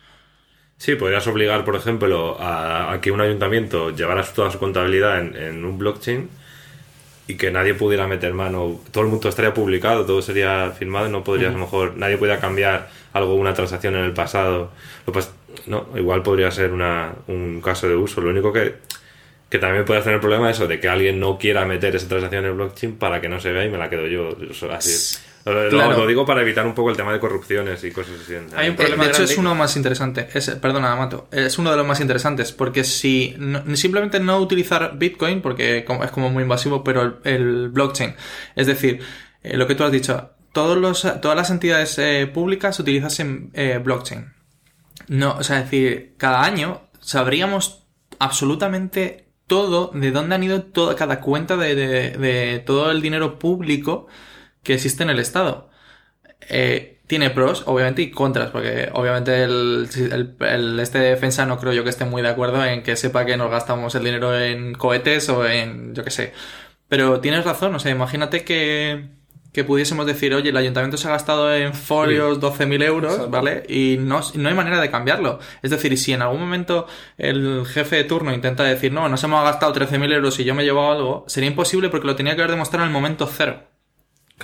[0.76, 5.36] Sí, podrías obligar, por ejemplo, a, a que un ayuntamiento llevara toda su contabilidad en,
[5.36, 6.28] en un blockchain
[7.26, 8.80] y que nadie pudiera meter mano.
[8.90, 12.18] Todo el mundo estaría publicado, todo sería firmado y no podrías, a lo mejor, nadie
[12.18, 14.70] podría cambiar algo, una transacción en el pasado.
[15.06, 15.30] Lo pas-
[15.66, 18.20] no, igual podría ser una, un caso de uso.
[18.20, 18.74] Lo único que,
[19.48, 22.08] que también puede tener el problema es eso, de que alguien no quiera meter esa
[22.08, 24.36] transacción en el blockchain para que no se vea y me la quedo yo.
[24.72, 25.18] Así.
[25.44, 25.98] Lo- Claro.
[25.98, 28.34] lo digo para evitar un poco el tema de corrupciones y cosas así.
[28.56, 29.32] Hay un problema de hecho, grande.
[29.32, 30.28] es uno más interesante.
[30.32, 31.28] Es, perdona, Mato.
[31.30, 32.52] Es uno de los más interesantes.
[32.52, 37.14] Porque si no- simplemente no utilizar Bitcoin, porque como- es como muy invasivo, pero el,
[37.24, 38.14] el blockchain.
[38.56, 39.00] Es decir,
[39.42, 43.78] eh, lo que tú has dicho, todos los, todas las entidades eh, públicas utilizan eh,
[43.84, 44.32] blockchain.
[45.08, 47.84] No, o sea, es decir, cada año sabríamos
[48.18, 53.38] absolutamente todo de dónde han ido toda, cada cuenta de, de- de todo el dinero
[53.38, 54.06] público
[54.64, 55.70] que existe en el Estado.
[56.48, 61.72] Eh, tiene pros, obviamente, y contras, porque obviamente el, el- el- este defensa no creo
[61.72, 64.74] yo que esté muy de acuerdo en que sepa que nos gastamos el dinero en
[64.74, 66.32] cohetes o en, yo qué sé.
[66.88, 69.08] Pero tienes razón, o sea, imagínate que,
[69.52, 73.30] que pudiésemos decir, oye, el ayuntamiento se ha gastado en folios 12.000 euros, Exacto.
[73.30, 73.64] ¿vale?
[73.68, 75.38] Y no, no hay manera de cambiarlo.
[75.62, 76.86] Es decir, si en algún momento
[77.18, 80.62] el jefe de turno intenta decir, no, nos hemos gastado 13.000 euros y yo me
[80.62, 83.62] he llevado algo, sería imposible porque lo tenía que haber demostrado en el momento cero.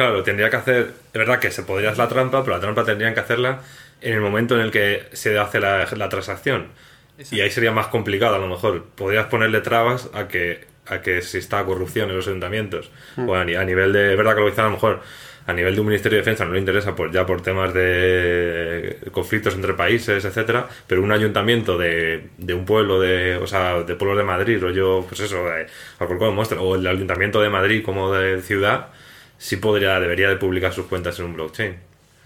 [0.01, 0.93] Claro, lo tendría que hacer.
[1.13, 3.61] Es verdad que se podría hacer la trampa, pero la trampa tendrían que hacerla
[4.01, 6.69] en el momento en el que se hace la, la transacción.
[7.31, 8.85] Y ahí sería más complicado, a lo mejor.
[8.95, 12.91] Podrías ponerle trabas a que, a que exista corrupción en los ayuntamientos.
[13.19, 14.13] O a, ni- a nivel de.
[14.13, 15.01] Es verdad que lo dicen a lo mejor.
[15.47, 18.99] A nivel de un Ministerio de Defensa no le interesa por, ya por temas de
[19.13, 23.95] conflictos entre países, etcétera, pero un ayuntamiento de, de un pueblo de, o sea, de
[23.97, 25.67] pueblos de Madrid, o yo, pues eso, de
[25.99, 28.89] Alcorcón, Mostra, o el ayuntamiento de Madrid como de ciudad,
[29.41, 31.75] sí podría, debería de publicar sus cuentas en un blockchain.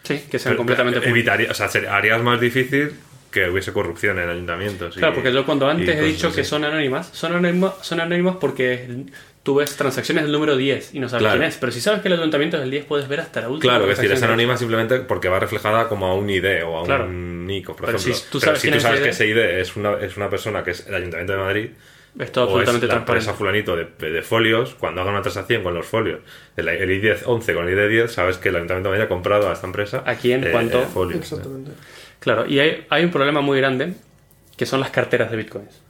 [0.02, 1.16] Sí, que sean Pero, completamente públicos.
[1.16, 2.92] evitaría, o sea, harías más difícil
[3.30, 4.96] que hubiese corrupción en ayuntamientos.
[4.96, 6.36] y- Claro, porque yo cuando y antes he dicho así.
[6.36, 8.86] que son anónimas, son anónimas, son anónimas porque
[9.42, 11.38] tú ves transacciones del número 10 y no sabes Claro.
[11.38, 11.56] quién es.
[11.56, 13.72] Pero si sabes que el ayuntamiento es el 10, puedes ver hasta la última.
[13.74, 16.84] Claro, es decir, es anónima simplemente porque va reflejada como a un ID o a
[16.84, 17.06] Claro.
[17.06, 18.14] un nico, por Pero ejemplo.
[18.16, 20.16] si tú Pero sabes si quién tú es sabes que ese ID es una, es
[20.16, 21.68] una persona que es el Ayuntamiento de Madrid,
[22.18, 23.64] Es todo o es absolutamente la empresa transparente.
[23.64, 26.20] fulanito de, de folios, cuando haga una transacción con los folios,
[26.56, 29.08] el, el ID 11 con el ID 10, sabes que el Ayuntamiento de Madrid ha
[29.08, 30.44] comprado a esta empresa ¿A quién?
[30.44, 30.80] eh, ¿Cuánto?
[30.82, 31.20] eh, folios.
[31.20, 31.72] Exactamente.
[32.20, 33.94] Claro, y hay, hay un problema muy grande
[34.56, 35.80] que son las carteras de bitcoins.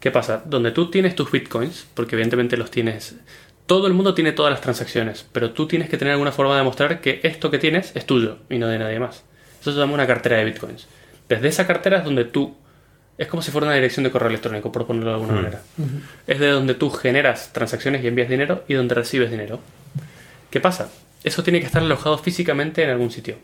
[0.00, 0.42] ¿Qué pasa?
[0.44, 3.16] Donde tú tienes tus bitcoins, porque evidentemente los tienes.
[3.64, 6.58] Todo el mundo tiene todas las transacciones, pero tú tienes que tener alguna forma de
[6.58, 9.24] demostrar que esto que tienes es tuyo y no de nadie más.
[9.62, 10.86] Eso se llama una cartera de bitcoins.
[11.30, 12.54] Desde esa cartera es donde tú.
[13.16, 15.62] Es como si fuera una dirección de correo electrónico, por ponerlo de alguna manera.
[16.26, 19.60] Es de donde tú generas transacciones y envías dinero y donde recibes dinero.
[20.50, 20.90] ¿Qué pasa?
[21.22, 23.36] Eso tiene que estar alojado físicamente en algún sitio.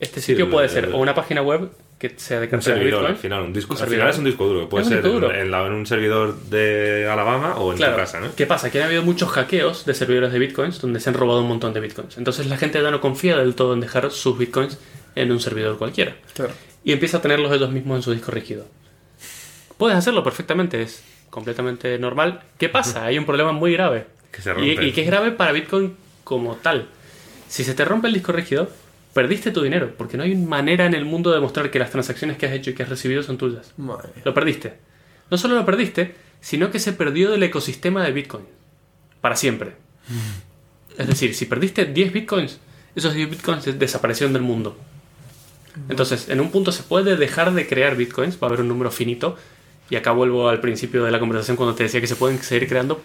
[0.00, 2.60] Este Sí, sitio el- puede ser el- o una página web que sea de Un
[2.60, 3.06] servidor, Bitcoin.
[3.06, 3.72] al final, un disco.
[3.72, 4.00] Un al servidor.
[4.02, 5.30] final es un disco duro, puede ser disco duro.
[5.32, 7.94] en, en la- en un servidor de Alabama o en Claro.
[7.94, 8.34] tu casa, ¿no?
[8.34, 8.70] ¿Qué pasa?
[8.70, 11.72] Que ha habido muchos hackeos de servidores de bitcoins donde se han robado un montón
[11.72, 12.18] de bitcoins.
[12.18, 14.78] Entonces la gente ya no confía del todo en dejar sus bitcoins
[15.14, 16.16] en un servidor cualquiera.
[16.34, 16.52] Claro.
[16.84, 18.66] Y empieza a tenerlos ellos mismos en su disco rígido.
[19.78, 22.42] Puedes hacerlo perfectamente, es completamente normal.
[22.58, 23.06] ¿Qué pasa?
[23.06, 24.06] Hay un problema muy grave.
[24.30, 26.88] Que se Y, y que es grave para Bitcoin como tal.
[27.48, 28.68] Si se te rompe el disco rígido,
[29.12, 32.36] perdiste tu dinero, porque no hay manera en el mundo de demostrar que las transacciones
[32.36, 33.72] que has hecho y que has recibido son tuyas.
[33.76, 34.10] Madre.
[34.24, 34.74] Lo perdiste.
[35.30, 38.44] No solo lo perdiste, sino que se perdió del ecosistema de Bitcoin.
[39.20, 39.72] Para siempre.
[40.96, 42.60] Es decir, si perdiste 10 Bitcoins,
[42.94, 44.78] esos 10 Bitcoins des- desaparecieron del mundo.
[45.88, 48.90] Entonces, en un punto se puede dejar de crear Bitcoins, va a haber un número
[48.90, 49.36] finito,
[49.90, 52.68] Y acá vuelvo al principio de la conversación cuando te decía que se pueden seguir
[52.68, 53.02] creando.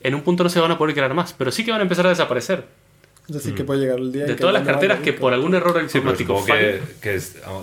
[0.00, 1.82] En un punto no se van a poder crear más, pero sí que van a
[1.84, 2.64] empezar a desaparecer.
[3.26, 5.54] Es decir, que puede llegar el día De que todas las carteras que por algún
[5.54, 7.18] error Sí, informático supongo que, que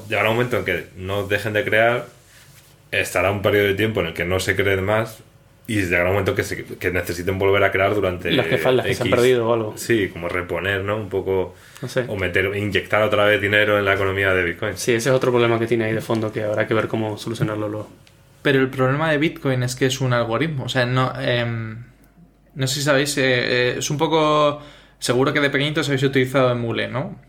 [0.09, 2.07] llegará un momento en que no dejen de crear,
[2.89, 5.19] estará un periodo de tiempo en el que no se creen más
[5.67, 8.77] y llegará un momento que, se- que necesiten volver a crear durante Las que faltan,
[8.77, 9.73] las que se han perdido o algo.
[9.77, 10.97] Sí, como reponer, ¿no?
[10.97, 11.55] Un poco...
[11.81, 12.05] No sé.
[12.07, 14.75] O meter, inyectar otra vez dinero en la economía de Bitcoin.
[14.77, 17.17] Sí, ese es otro problema que tiene ahí de fondo que habrá que ver cómo
[17.17, 17.89] solucionarlo luego.
[18.41, 20.63] Pero el problema de Bitcoin es que es un algoritmo.
[20.65, 21.13] O sea, no.
[21.21, 21.83] em,
[22.55, 23.15] no sé si sabéis.
[23.17, 24.61] eh, eh, es un poco.
[24.99, 27.19] Seguro que de pequeñitos habéis utilizado Emule, ¿no?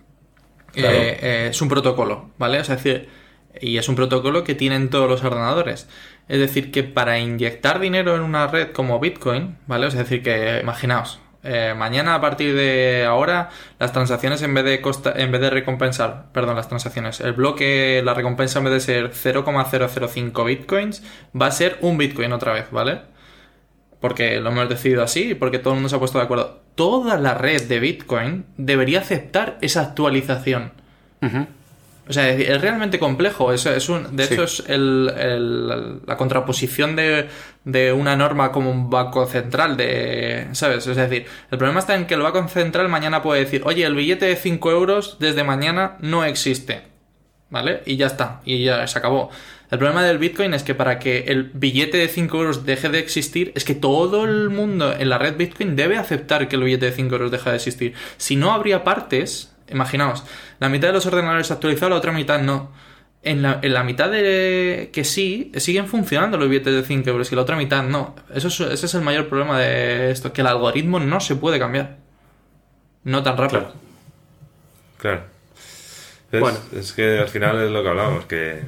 [0.72, 0.96] Claro.
[0.96, 2.58] Eh, eh, es un protocolo, ¿vale?
[2.60, 3.08] O sea, es decir,
[3.60, 5.86] y es un protocolo que tienen todos los ordenadores.
[6.28, 9.88] Es decir, que para inyectar dinero en una red como Bitcoin, ¿vale?
[9.88, 13.50] Es decir, que imaginaos, eh, mañana a partir de ahora,
[13.80, 14.80] las transacciones en vez de
[15.16, 19.10] en vez de recompensar, perdón, las transacciones, el bloque, la recompensa en vez de ser
[19.12, 21.02] 0,005 bitcoins,
[21.38, 23.00] va a ser un bitcoin otra vez, ¿vale?
[24.00, 26.62] Porque lo hemos decidido así y porque todo el mundo se ha puesto de acuerdo.
[26.74, 30.72] Toda la red de Bitcoin debería aceptar esa actualización.
[32.08, 33.52] O sea, es realmente complejo.
[33.52, 34.34] Es, es un, de Sí.
[34.34, 37.28] hecho, es el- el- la contraposición de,
[37.64, 39.76] de una norma como un banco central.
[39.76, 40.86] De, ¿Sabes?
[40.86, 43.94] Es decir, el problema está en que el banco central mañana puede decir, oye, el
[43.94, 46.82] billete de 5 euros desde mañana no existe.
[47.50, 47.82] ¿Vale?
[47.86, 48.40] Y ya está.
[48.46, 49.30] Y ya se acabó.
[49.70, 52.98] El problema del Bitcoin es que para que el billete de 5 euros deje de
[52.98, 56.86] existir, es que todo el mundo en la red Bitcoin debe aceptar que el billete
[56.86, 57.94] de 5 euros deja de existir.
[58.16, 59.51] Si no, habría partes.
[59.72, 60.24] Imaginaos,
[60.60, 62.70] la mitad de los ordenadores actualizados, la otra mitad no.
[63.24, 67.30] En la, en la mitad de que sí, siguen funcionando los billetes de 5 euros
[67.30, 68.16] y la otra mitad no.
[68.34, 71.58] Eso es- ese es el mayor problema de esto, que el algoritmo no se puede
[71.60, 71.98] cambiar.
[73.04, 73.60] No tan rápido.
[73.60, 73.74] Claro.
[74.98, 75.22] Claro.
[76.32, 76.58] Es, Bueno.
[76.76, 78.62] es que al final es lo que hablábamos, que...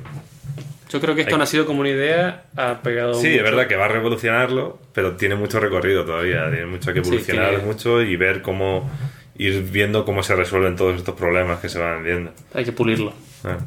[0.91, 3.39] Yo creo que esto Hay- no ha sido como una idea, ha pegado Sí, mucho.
[3.39, 6.49] es verdad que va a revolucionarlo, pero tiene mucho recorrido todavía.
[6.51, 8.89] Tiene mucho que Sí, evolucionar tiene- mucho y ver cómo...
[9.37, 12.33] Ir viendo cómo se resuelven todos estos problemas que se van viendo.
[12.53, 13.13] Hay que pulirlo.
[13.43, 13.59] Ah.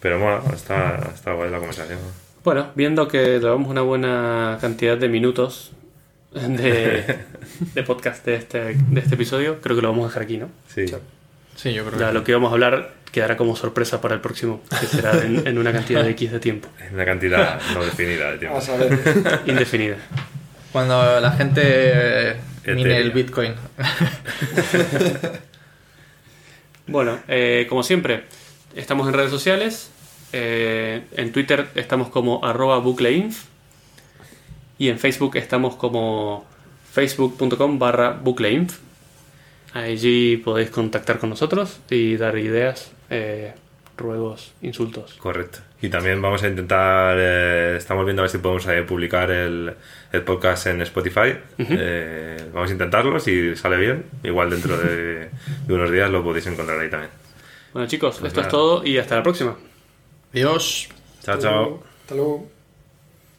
[0.00, 1.98] Pero bueno, está, está guay la conversación.
[2.42, 5.70] Bueno, viendo que llevamos una buena cantidad de minutos
[6.32, 7.04] de,
[7.74, 10.48] de podcast de este, de este episodio, creo que lo vamos a dejar aquí, ¿no?
[10.66, 10.86] Sí.
[11.54, 14.20] Sí, yo creo Ya que lo que íbamos a hablar quedará como sorpresa para el
[14.20, 17.84] próximo, que será en, en una cantidad de X de tiempo, Es una cantidad no
[17.84, 18.58] definida de tiempo.
[18.58, 18.98] A saber.
[19.46, 19.96] indefinida.
[20.72, 22.36] Cuando la gente
[22.66, 23.10] mine el.
[23.10, 23.54] Bitcoin.
[26.86, 28.24] Bueno, eh, como siempre,
[28.74, 29.90] estamos en redes sociales.
[30.32, 33.44] eh, en Twitter estamos como arroba bucleinf.
[34.78, 36.44] Y en Facebook estamos como
[36.92, 38.78] facebook.com barra bucleinf.
[39.74, 43.54] Allí podéis contactar con nosotros y dar ideas, eh,
[43.96, 45.14] ruegos, insultos.
[45.14, 45.58] Correcto.
[45.80, 49.74] Y también vamos a intentar, eh, estamos viendo a ver si podemos eh, publicar el,
[50.12, 51.34] el podcast en Spotify.
[51.58, 54.04] Eh, vamos a intentarlo, si sale bien.
[54.22, 55.30] Igual dentro de,
[55.66, 57.10] de unos días lo podéis encontrar ahí también.
[57.72, 59.56] Bueno chicos, Pues esto es todo y hasta la próxima.
[60.32, 60.88] Dios.
[61.22, 61.82] Chao, chao.
[62.02, 62.61] Hasta luego.